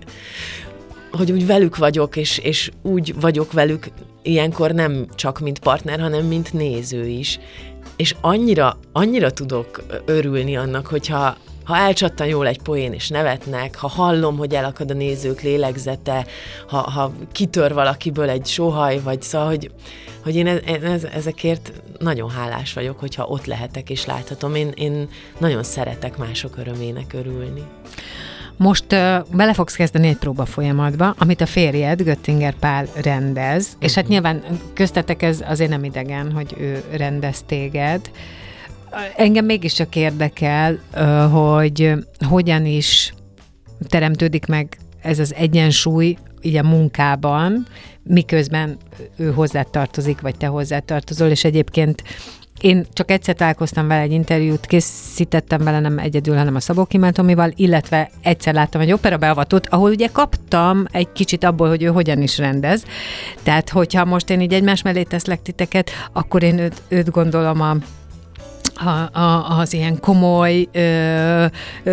hogy 1.12 1.32
úgy 1.32 1.46
velük 1.46 1.78
vagyok, 1.78 2.16
és, 2.16 2.38
és 2.38 2.72
úgy 2.82 3.20
vagyok 3.20 3.52
velük 3.52 3.88
ilyenkor 4.22 4.72
nem 4.72 5.06
csak 5.16 5.40
mint 5.40 5.60
partner, 5.60 6.00
hanem 6.00 6.26
mint 6.26 6.54
néző 6.54 7.08
is. 7.08 7.40
És 7.96 8.16
annyira, 8.22 8.80
annyira 8.92 9.32
tudok 9.32 9.84
örülni 10.06 10.56
annak, 10.58 10.88
hogyha 10.88 11.38
ha 11.66 11.78
elcsattan 11.78 12.28
jól 12.28 12.48
egy 12.48 12.62
poén 12.62 12.94
és 12.94 13.10
nevetnek, 13.10 13.76
ha 13.76 13.88
hallom, 13.88 14.38
hogy 14.38 14.54
elakad 14.54 14.92
a 14.92 14.94
nézők 14.94 15.42
lélegzete, 15.42 16.26
ha, 16.68 16.78
ha 16.78 17.12
kitör 17.32 17.74
valakiből 17.74 18.30
egy 18.30 18.46
sohaj, 18.46 19.00
vagy 19.00 19.22
szóval, 19.22 19.48
hogy, 19.48 19.72
hogy 20.24 20.36
én 20.36 20.48
ez, 20.48 21.04
ezekért 21.04 21.72
nagyon 22.00 22.30
hálás 22.30 22.74
vagyok, 22.74 23.00
hogyha 23.00 23.26
ott 23.26 23.46
lehetek 23.46 23.90
és 23.90 24.06
láthatom. 24.06 24.56
Én, 24.56 24.72
én 24.76 25.10
nagyon 25.38 25.64
szeretek 25.64 26.18
mások 26.18 26.58
örömének 26.58 27.14
örülni. 27.14 27.64
Most 28.58 28.94
uh, 28.94 29.18
bele 29.32 29.54
fogsz 29.54 29.76
kezdeni 29.76 30.08
egy 30.08 30.18
próba 30.18 30.46
folyamatba, 30.46 31.16
amit 31.18 31.42
a 31.42 31.46
férjed, 31.46 32.02
Göttinger 32.02 32.54
Pál 32.54 32.88
rendez, 33.02 33.78
és 33.80 33.94
hát 33.94 34.04
mhm. 34.04 34.14
nyilván 34.14 34.44
köztetek 34.74 35.22
ez 35.22 35.44
azért 35.48 35.70
nem 35.70 35.84
idegen, 35.84 36.32
hogy 36.32 36.56
ő 36.58 36.84
rendez 36.92 37.44
téged. 37.46 38.10
Engem 39.16 39.46
mégiscsak 39.46 39.96
érdekel, 39.96 40.80
hogy 41.32 41.94
hogyan 42.28 42.66
is 42.66 43.14
teremtődik 43.88 44.46
meg 44.46 44.78
ez 45.02 45.20
az 45.20 45.34
egyensúly, 45.34 46.18
így 46.42 46.56
a 46.56 46.64
munkában, 46.64 47.66
miközben 48.04 48.78
ő 49.18 49.32
hozzátartozik, 49.32 50.22
vagy 50.22 50.38
te 50.38 50.48
hozzátartozol, 50.48 51.28
és 51.28 51.44
egyébként 51.44 52.04
én 52.62 52.86
csak 52.94 53.12
egyszer 53.12 53.36
találkoztam 53.36 53.88
vele, 53.88 54.02
egy 54.02 54.12
interjút 54.12 54.66
készítettem 54.66 55.64
vele, 55.64 55.80
nem 55.80 56.00
egyedül, 56.00 56.36
hanem 56.36 56.56
a 56.56 56.60
Szabó 56.60 56.86
Kimátomival, 56.86 57.52
illetve 57.56 58.10
egyszer 58.22 58.54
láttam 58.54 58.82
egy 58.82 58.92
opera 58.92 59.18
beavatót, 59.18 59.68
ahol 59.68 59.90
ugye 59.90 60.08
kaptam 60.08 60.86
egy 60.92 61.12
kicsit 61.12 61.44
abból, 61.44 61.68
hogy 61.68 61.84
ő 61.84 61.88
hogyan 61.88 62.22
is 62.22 62.38
rendez. 62.38 62.84
Tehát, 63.44 63.70
hogyha 63.70 64.06
most 64.06 64.30
én 64.30 64.42
így 64.42 64.54
egymás 64.54 64.82
mellé 64.82 65.04
teszlek 65.04 65.42
titeket, 65.42 65.90
akkor 66.14 66.44
én 66.44 66.58
őt, 66.58 66.82
őt 66.88 67.12
gondolom 67.12 67.62
a 67.62 67.76
a, 68.76 69.20
a, 69.20 69.60
az 69.60 69.74
ilyen 69.74 70.00
komoly 70.00 70.68
ö, 70.72 71.46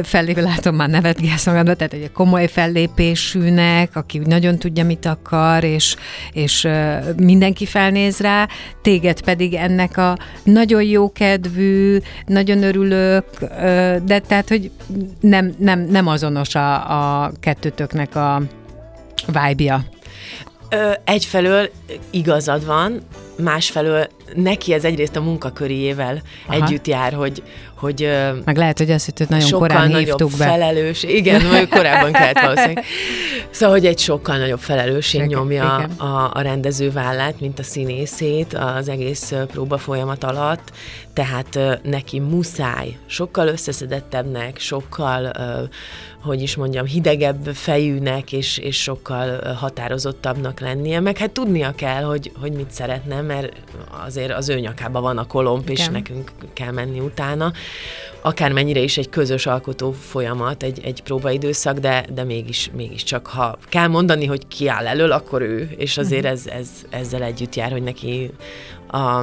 fellépő, 0.03 0.43
látom 0.43 0.75
már 0.75 0.89
nevetgélsz 0.89 1.47
magadba, 1.47 1.75
tehát 1.75 1.93
egy 1.93 2.13
komoly 2.13 2.47
fellépésűnek, 2.47 3.97
aki 3.97 4.19
nagyon 4.19 4.59
tudja, 4.59 4.85
mit 4.85 5.07
akar, 5.07 5.65
és, 5.65 5.97
és 6.33 6.65
ö, 6.65 6.97
mindenki 7.17 7.67
felnéz 7.67 8.19
rá, 8.19 8.49
téged 8.83 9.21
pedig 9.21 9.55
ennek 9.55 9.97
a 9.97 10.19
nagyon 10.45 10.83
jókedvű, 10.83 11.99
nagyon 12.27 12.63
örülök, 12.63 13.25
ö, 13.41 13.97
de 14.05 14.19
tehát, 14.19 14.49
hogy 14.49 14.71
nem, 15.21 15.55
nem, 15.59 15.81
nem 15.81 16.07
azonos 16.07 16.55
a, 16.55 17.25
a 17.25 17.33
kettőtöknek 17.41 18.17
a 18.17 18.43
vibe-ja. 19.27 19.85
Egyfelől 21.05 21.71
igazad 22.11 22.67
van, 22.67 23.01
másfelől 23.37 24.09
neki 24.35 24.73
ez 24.73 24.85
egyrészt 24.85 25.17
a 25.17 25.21
munkaköriével 25.21 26.23
Aha. 26.47 26.65
együtt 26.65 26.87
jár, 26.87 27.13
hogy, 27.13 27.43
hogy 27.75 28.09
meg 28.45 28.57
lehet, 28.57 28.79
hogy 28.79 28.91
azt 28.91 29.13
hogy 29.19 29.27
nagyon 29.29 29.47
sokkal 29.47 29.69
korán 29.69 29.91
nagyobb 29.91 30.31
be. 30.39 30.45
felelős, 30.45 31.03
igen, 31.03 31.43
vagy 31.51 31.69
korábban 31.69 32.13
kellett 32.13 32.41
valószínűleg. 32.41 32.85
Szóval, 33.51 33.75
hogy 33.75 33.87
egy 33.87 33.99
sokkal 33.99 34.37
nagyobb 34.37 34.61
felelősség 34.61 35.23
nyomja 35.23 35.75
a, 35.97 36.31
a 36.35 36.41
rendező 36.41 36.91
vállát, 36.91 37.41
mint 37.41 37.59
a 37.59 37.63
színészét 37.63 38.55
az 38.55 38.89
egész 38.89 39.33
próba 39.47 39.79
folyamat 39.79 40.25
alatt, 40.25 40.73
tehát 41.13 41.59
neki 41.83 42.21
muszáj 42.21 42.97
sokkal 43.07 43.49
összeszedettebbnek, 43.49 44.59
sokkal 44.59 45.33
hogy 46.23 46.43
is 46.43 46.57
mondjam, 46.57 46.87
hidegebb 46.87 47.47
fejűnek 47.55 48.33
és, 48.33 48.59
és 48.59 48.83
sokkal 48.83 49.55
határozottabbnak 49.55 50.61
lennie, 50.61 51.01
meg 51.01 51.17
hát 51.17 51.31
tudnia 51.31 51.73
kell, 51.75 52.03
hogy, 52.03 52.33
hogy 52.41 52.53
mit 52.53 52.71
szeretne, 52.71 53.21
mert 53.21 53.53
azért 54.05 54.22
az 54.31 54.49
ő 54.49 54.59
nyakába 54.59 55.01
van 55.01 55.19
a 55.19 55.27
kolomp, 55.27 55.69
és 55.69 55.81
Igen. 55.81 55.93
nekünk 55.93 56.31
kell 56.53 56.73
menni 56.73 57.01
utána. 57.01 57.53
Akármennyire 58.21 58.81
is 58.81 58.99
egy 58.99 59.09
közös 59.09 59.47
alkotó 59.47 59.93
folyamat, 59.93 60.63
egy, 60.63 60.81
egy 60.85 61.03
próbaidőszak, 61.03 61.79
de, 61.79 62.05
de 62.15 62.25
mégis, 62.25 62.71
mégis 62.75 63.03
csak 63.03 63.27
ha 63.27 63.59
kell 63.69 63.87
mondani, 63.87 64.27
hogy 64.27 64.49
ki 64.49 64.69
áll 64.69 64.87
elől, 64.87 65.13
akkor 65.13 65.43
ő, 65.43 65.71
és 65.77 65.99
azért 65.99 66.25
uh-huh. 66.25 66.39
ez, 66.39 66.47
ez, 66.47 66.69
ezzel 66.91 67.23
együtt 67.23 67.55
jár, 67.55 67.73
hogy 67.73 67.83
neki 67.83 68.31
a, 68.91 69.23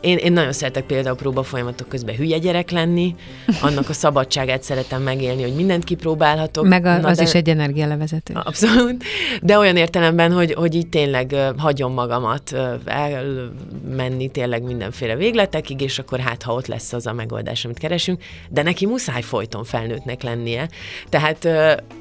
én, 0.00 0.16
én 0.16 0.32
nagyon 0.32 0.52
szeretek 0.52 0.84
például 0.84 1.16
próba 1.16 1.42
folyamatok 1.42 1.88
közben 1.88 2.14
hülye 2.14 2.38
gyerek 2.38 2.70
lenni, 2.70 3.14
annak 3.62 3.88
a 3.88 3.92
szabadságát 3.92 4.62
szeretem 4.62 5.02
megélni, 5.02 5.42
hogy 5.42 5.54
mindent 5.54 5.84
kipróbálhatok. 5.84 6.66
Meg 6.66 6.84
a, 6.84 6.96
Na, 6.96 7.08
az 7.08 7.16
de, 7.16 7.22
is 7.22 7.34
egy 7.34 7.48
energialevezető. 7.48 8.34
Abszolút. 8.44 9.04
De 9.42 9.58
olyan 9.58 9.76
értelemben, 9.76 10.32
hogy, 10.32 10.52
hogy 10.52 10.74
így 10.74 10.88
tényleg 10.88 11.36
hagyom 11.56 11.92
magamat 11.92 12.56
elmenni 12.84 14.28
tényleg 14.28 14.62
mindenféle 14.62 15.16
végletekig, 15.16 15.80
és 15.80 15.98
akkor 15.98 16.18
hát, 16.18 16.42
ha 16.42 16.52
ott 16.52 16.66
lesz 16.66 16.92
az 16.92 17.06
a 17.06 17.12
megoldás, 17.12 17.64
amit 17.64 17.78
keresünk, 17.78 18.22
de 18.48 18.62
neki 18.62 18.86
muszáj 18.86 19.22
folyton 19.22 19.64
felnőttnek 19.64 20.22
lennie. 20.22 20.68
Tehát 21.08 21.48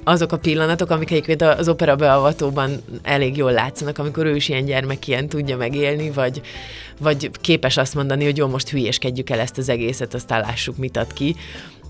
azok 0.03 0.31
a 0.31 0.37
pillanatok, 0.37 0.89
amik 0.89 1.11
egyébként 1.11 1.41
az 1.41 1.69
opera 1.69 1.95
beavatóban 1.95 2.71
elég 3.03 3.37
jól 3.37 3.51
látszanak, 3.51 3.97
amikor 3.97 4.25
ő 4.25 4.35
is 4.35 4.49
ilyen 4.49 4.65
gyermek 4.65 5.07
ilyen 5.07 5.27
tudja 5.27 5.57
megélni, 5.57 6.11
vagy, 6.11 6.41
vagy 6.99 7.31
képes 7.41 7.77
azt 7.77 7.95
mondani, 7.95 8.23
hogy 8.23 8.37
jó, 8.37 8.47
most 8.47 8.69
hülyéskedjük 8.69 9.29
el 9.29 9.39
ezt 9.39 9.57
az 9.57 9.69
egészet, 9.69 10.13
aztán 10.13 10.41
lássuk, 10.41 10.77
mit 10.77 10.97
ad 10.97 11.13
ki 11.13 11.35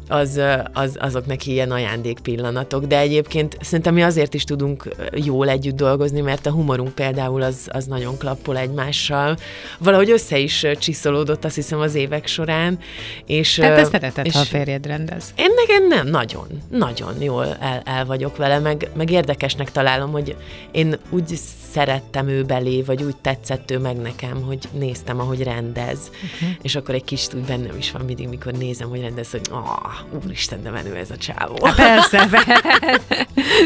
az, 0.09 0.41
az, 0.73 0.97
azok 0.99 1.25
neki 1.25 1.51
ilyen 1.51 1.71
ajándék 1.71 2.19
pillanatok, 2.19 2.85
de 2.85 2.99
egyébként 2.99 3.57
szerintem 3.61 3.93
mi 3.93 4.03
azért 4.03 4.33
is 4.33 4.43
tudunk 4.43 4.89
jól 5.15 5.49
együtt 5.49 5.75
dolgozni, 5.75 6.21
mert 6.21 6.45
a 6.45 6.51
humorunk 6.51 6.89
például 6.89 7.41
az, 7.41 7.67
az 7.71 7.85
nagyon 7.85 8.17
klappol 8.17 8.57
egymással. 8.57 9.37
Valahogy 9.77 10.09
össze 10.09 10.37
is 10.37 10.65
csiszolódott, 10.79 11.45
azt 11.45 11.55
hiszem, 11.55 11.79
az 11.79 11.95
évek 11.95 12.27
során. 12.27 12.79
És, 13.25 13.53
Tehát 13.53 13.75
te 13.75 13.83
szereted, 13.83 14.25
és 14.25 14.33
ha 14.33 14.39
a 14.39 14.43
férjed 14.43 14.85
rendez. 14.85 15.33
Én 15.35 15.49
nekem 15.55 15.87
nem, 15.87 16.07
nagyon, 16.07 16.47
nagyon 16.69 17.21
jól 17.21 17.57
el, 17.59 17.81
el 17.85 18.05
vagyok 18.05 18.37
vele, 18.37 18.59
meg, 18.59 18.89
meg 18.93 19.11
érdekesnek 19.11 19.71
találom, 19.71 20.11
hogy 20.11 20.35
én 20.71 20.95
úgy 21.09 21.39
szerettem 21.71 22.27
ő 22.27 22.43
belé, 22.43 22.81
vagy 22.81 23.03
úgy 23.03 23.15
tetszett 23.15 23.71
ő 23.71 23.79
meg 23.79 23.97
nekem, 23.97 24.41
hogy 24.41 24.69
néztem, 24.71 25.19
ahogy 25.19 25.43
rendez. 25.43 25.99
Uh-huh. 26.13 26.49
És 26.61 26.75
akkor 26.75 26.95
egy 26.95 27.03
kicsit 27.03 27.33
úgy 27.33 27.43
bennem 27.43 27.77
is 27.77 27.91
van 27.91 28.05
mindig, 28.05 28.27
mikor 28.27 28.53
nézem, 28.53 28.89
hogy 28.89 29.01
rendez, 29.01 29.31
hogy 29.31 29.41
ah, 29.51 29.98
úristen, 30.23 30.63
de 30.63 30.69
menő 30.69 30.95
ez 30.95 31.11
a 31.11 31.17
csávó. 31.17 31.65
Há, 31.65 31.73
persze, 31.75 32.29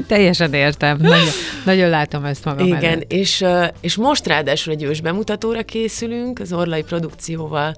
teljesen 0.08 0.54
értem. 0.54 0.98
Nagyon, 1.02 1.28
nagyon 1.66 1.90
látom 1.90 2.26
ezt 2.26 2.46
magam 2.46 2.68
Igen, 2.68 2.84
előtt. 2.84 3.12
és, 3.12 3.46
és 3.82 3.96
most 3.96 4.28
ráadásul 4.28 4.74
egy 4.74 4.84
ős 4.84 5.02
bemutatóra 5.02 5.64
készülünk, 5.64 6.40
az 6.40 6.54
Orlai 6.54 6.84
produkcióval. 6.84 7.76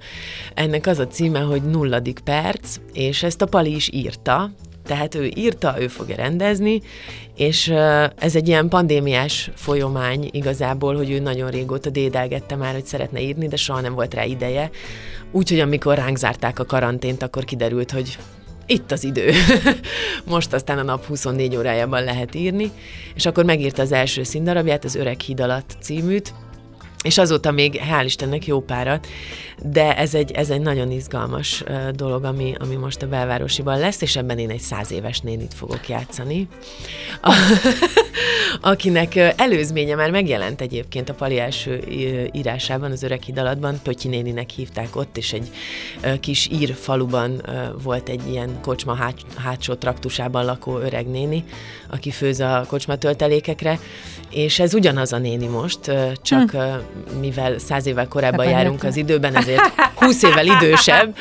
Ennek 0.54 0.88
az 0.88 1.00
a 1.00 1.08
címe, 1.08 1.39
hogy 1.39 1.62
nulladik 1.62 2.20
perc, 2.20 2.76
és 2.94 3.24
ezt 3.24 3.41
a 3.41 3.46
Pali 3.46 3.76
is 3.76 3.89
írta, 3.94 4.52
tehát 4.86 5.15
ő 5.15 5.32
írta, 5.36 5.76
ő 5.80 5.88
fogja 5.88 6.15
rendezni, 6.15 6.82
és 7.36 7.68
ez 8.15 8.36
egy 8.36 8.48
ilyen 8.48 8.70
pandémiás 8.70 9.52
folyomány 9.56 10.30
igazából, 10.32 10.96
hogy 10.96 11.12
ő 11.12 11.20
nagyon 11.20 11.50
régóta 11.50 11.89
dédelgette 11.89 12.56
már, 12.56 12.74
hogy 12.74 12.86
szeretne 12.86 13.22
írni, 13.22 13.48
de 13.48 13.56
soha 13.56 13.82
nem 13.82 13.94
volt 13.94 14.13
rá 14.13 14.24
ideje. 14.24 14.70
Úgyhogy 15.32 15.60
amikor 15.60 15.96
ránk 15.96 16.18
zárták 16.18 16.60
a 16.60 16.65
karantént, 16.65 17.24
akkor 17.24 17.44
kiderült, 17.44 17.91
hogy 17.91 18.18
itt 18.65 18.91
az 18.91 19.04
idő. 19.04 19.32
Most 20.23 20.54
aztán 20.54 20.78
a 20.78 20.84
nap 20.84 21.06
24 21.06 21.56
órájában 21.56 22.04
lehet 22.04 22.36
írni, 22.36 22.71
és 23.15 23.25
akkor 23.25 23.45
megírta 23.45 23.82
az 23.82 23.91
első 23.91 24.23
színdarabját, 24.23 24.84
az 24.84 24.95
Öreg 24.95 25.19
híd 25.19 25.39
alatt 25.39 25.78
címűt, 25.82 26.34
és 27.06 27.18
azóta 27.18 27.52
még, 27.52 27.82
hál' 27.91 28.04
Istennek, 28.06 28.46
jó 28.46 28.62
párat, 28.62 29.08
de 29.63 29.98
ez 29.98 30.13
egy, 30.13 30.32
ez 30.32 30.50
egy 30.50 30.62
nagyon 30.62 30.91
izgalmas 30.91 31.63
dolog, 31.91 32.24
ami, 32.24 32.54
ami 32.60 32.76
most 32.76 33.02
a 33.02 33.08
belvárosiban 33.08 33.80
lesz, 33.80 34.02
és 34.02 34.15
ebben 34.15 34.38
én 34.38 34.50
egy 34.50 34.60
száz 34.60 34.91
éves 34.91 35.20
nénit 35.20 35.54
fogok 35.54 35.89
játszani, 35.89 36.48
a, 37.22 37.34
akinek 38.72 39.15
előzménye 39.15 39.96
már 39.96 40.12
megjelent 40.12 40.62
egyébként 40.62 41.10
a 41.10 41.13
Pali 41.13 41.39
első 41.39 41.84
írásában, 42.32 42.91
az 42.91 43.04
Öreg 43.04 43.22
Hidalatban, 43.22 43.80
Pötyi 43.84 44.08
néninek 44.08 44.50
hívták 44.50 44.96
ott, 44.96 45.18
és 45.18 45.34
egy 45.34 45.50
kis 46.20 46.50
ír 46.52 46.74
faluban 46.74 47.41
volt 47.84 48.10
egy 48.10 48.30
ilyen 48.30 48.62
kocsma 48.62 48.94
hát, 48.94 49.15
hátsó 49.36 49.74
traktusában 49.74 50.46
lakó 50.46 50.78
öreg 50.78 51.08
néni, 51.08 51.44
aki 51.89 52.12
főz 52.12 52.39
a 52.39 52.65
kocsma 52.68 52.96
töltelékekre, 52.96 53.80
és 54.30 54.60
ez 54.60 54.74
ugyanaz 54.74 55.13
a 55.13 55.18
néni 55.18 55.48
most, 55.48 55.91
csak 56.22 56.52
hm 56.52 56.94
mivel 57.19 57.58
száz 57.58 57.86
évvel 57.86 58.08
korábban 58.08 58.49
járunk 58.49 58.84
az 58.84 58.95
időben, 58.95 59.36
ezért 59.36 59.62
húsz 59.95 60.23
évvel 60.23 60.45
idősebb. 60.45 61.15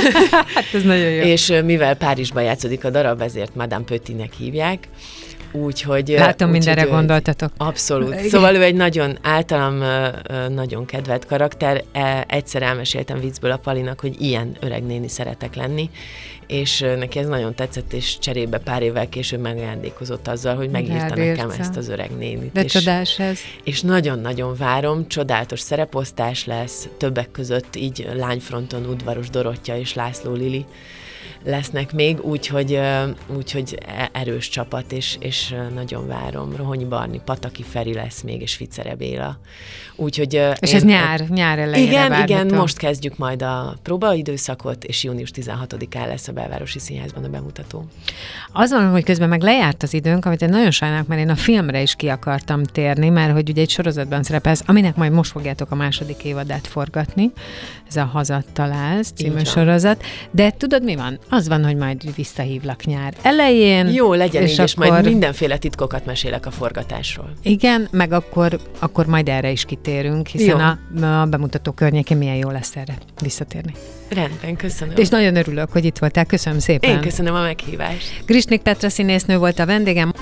hát 0.54 0.74
ez 0.74 0.82
nagyon 0.82 1.10
jó. 1.10 1.22
És 1.22 1.52
mivel 1.64 1.96
Párizsban 1.96 2.42
játszódik 2.42 2.84
a 2.84 2.90
darab, 2.90 3.20
ezért 3.20 3.54
Madame 3.54 3.84
Petinek 3.84 4.32
hívják. 4.32 4.88
Úgyhogy... 5.52 6.08
Látom, 6.08 6.48
úgy, 6.48 6.54
mindenre 6.54 6.80
hogy 6.80 6.90
gondoltatok. 6.90 7.52
Abszolút. 7.56 8.14
Igen. 8.14 8.28
Szóval 8.28 8.54
ő 8.54 8.62
egy 8.62 8.74
nagyon, 8.74 9.18
általam 9.22 9.82
nagyon 10.48 10.84
kedvelt 10.84 11.26
karakter. 11.26 11.84
E, 11.92 12.24
egyszer 12.28 12.62
elmeséltem 12.62 13.20
viccből 13.20 13.50
a 13.50 13.56
Palinak, 13.56 14.00
hogy 14.00 14.20
ilyen 14.20 14.56
öreg 14.60 14.82
néni 14.82 15.08
szeretek 15.08 15.54
lenni, 15.54 15.90
és 16.46 16.84
neki 16.98 17.18
ez 17.18 17.26
nagyon 17.26 17.54
tetszett, 17.54 17.92
és 17.92 18.18
cserébe 18.18 18.58
pár 18.58 18.82
évvel 18.82 19.08
később 19.08 19.40
megajándékozott 19.40 20.28
azzal, 20.28 20.56
hogy 20.56 20.70
megírta 20.70 21.14
nekem 21.14 21.50
ezt 21.50 21.76
az 21.76 21.88
öreg 21.88 22.10
nénit. 22.18 22.52
De 22.52 22.62
és, 22.62 22.72
csodás 22.72 23.18
ez. 23.18 23.38
És 23.64 23.80
nagyon-nagyon 23.80 24.54
várom, 24.56 25.08
csodálatos 25.08 25.60
szereposztás 25.60 26.44
lesz, 26.44 26.88
többek 26.96 27.30
között 27.30 27.76
így 27.76 28.08
lányfronton 28.14 28.86
udvaros 28.86 29.30
Dorottya 29.30 29.76
és 29.76 29.94
László 29.94 30.32
Lili 30.32 30.64
lesznek 31.44 31.92
még, 31.92 32.20
úgyhogy, 32.20 32.80
úgyhogy 33.36 33.78
e, 33.86 34.10
erős 34.12 34.48
csapat, 34.48 34.92
és, 34.92 35.16
és 35.20 35.54
nagyon 35.74 36.06
várom. 36.06 36.56
Rohonyi 36.56 36.84
Barni, 36.84 37.20
Pataki 37.24 37.62
Feri 37.62 37.94
lesz 37.94 38.22
még, 38.22 38.40
és 38.40 38.54
Ficere 38.54 38.94
Béla. 38.94 39.38
Úgyhogy, 39.96 40.34
és 40.60 40.70
én, 40.70 40.76
ez 40.76 40.84
nyár, 40.84 41.20
nyár 41.28 41.58
elejére 41.58 41.90
Igen, 41.90 42.08
várhatom. 42.08 42.46
igen, 42.46 42.58
most 42.58 42.78
kezdjük 42.78 43.16
majd 43.16 43.42
a 43.42 43.74
próbaidőszakot, 43.82 44.84
és 44.84 45.04
június 45.04 45.30
16-án 45.34 46.06
lesz 46.06 46.28
a 46.28 46.32
Belvárosi 46.32 46.78
Színházban 46.78 47.24
a 47.24 47.28
bemutató. 47.28 47.84
Az 48.52 48.70
van, 48.70 48.90
hogy 48.90 49.04
közben 49.04 49.28
meg 49.28 49.42
lejárt 49.42 49.82
az 49.82 49.94
időnk, 49.94 50.24
amit 50.24 50.42
én 50.42 50.48
nagyon 50.48 50.70
sajnálok, 50.70 51.06
mert 51.06 51.20
én 51.20 51.30
a 51.30 51.36
filmre 51.36 51.82
is 51.82 51.94
ki 51.94 52.08
akartam 52.08 52.62
térni, 52.64 53.08
mert 53.08 53.32
hogy 53.32 53.50
ugye 53.50 53.62
egy 53.62 53.70
sorozatban 53.70 54.22
szerepelsz, 54.22 54.62
aminek 54.66 54.96
majd 54.96 55.12
most 55.12 55.30
fogjátok 55.30 55.70
a 55.70 55.74
második 55.74 56.24
évadát 56.24 56.66
forgatni, 56.66 57.32
ez 57.88 57.96
a 57.96 58.04
Hazat 58.04 58.44
találsz 58.52 59.12
című 59.14 59.44
sorozat. 59.44 60.04
De 60.30 60.50
tudod 60.50 60.84
mi 60.84 60.96
van? 60.96 61.18
Az 61.30 61.48
van, 61.48 61.64
hogy 61.64 61.76
majd 61.76 62.14
visszahívlak 62.14 62.84
nyár 62.84 63.14
elején. 63.22 63.86
Jó, 63.86 64.12
legyen 64.14 64.42
és 64.42 64.52
így, 64.52 64.58
és 64.58 64.74
akkor- 64.74 64.88
majd 64.88 65.04
mindenféle 65.04 65.56
titkokat 65.56 66.06
mesélek 66.06 66.46
a 66.46 66.50
forgatásról. 66.50 67.32
Igen, 67.42 67.88
meg 67.90 68.12
akkor, 68.12 68.58
akkor 68.78 69.06
majd 69.06 69.28
erre 69.28 69.50
is 69.50 69.64
kitérünk, 69.64 70.26
hiszen 70.26 70.78
Jó. 70.94 71.02
a, 71.06 71.20
a 71.20 71.26
bemutató 71.26 71.72
környékén 71.72 72.16
milyen 72.16 72.36
jó 72.36 72.50
lesz 72.50 72.76
erre 72.76 72.98
visszatérni. 73.22 73.72
Rendben, 74.08 74.56
köszönöm. 74.56 74.94
És 74.96 75.08
nagyon 75.08 75.36
örülök, 75.36 75.72
hogy 75.72 75.84
itt 75.84 75.98
voltál. 75.98 76.24
Köszönöm 76.24 76.58
szépen. 76.58 76.90
Én 76.90 77.00
köszönöm 77.00 77.34
a 77.34 77.42
meghívást. 77.42 78.22
Grisnik 78.26 78.60
Petra 78.62 78.88
színésznő 78.88 79.38
volt 79.38 79.58
a 79.58 79.66
vendégem. 79.66 80.12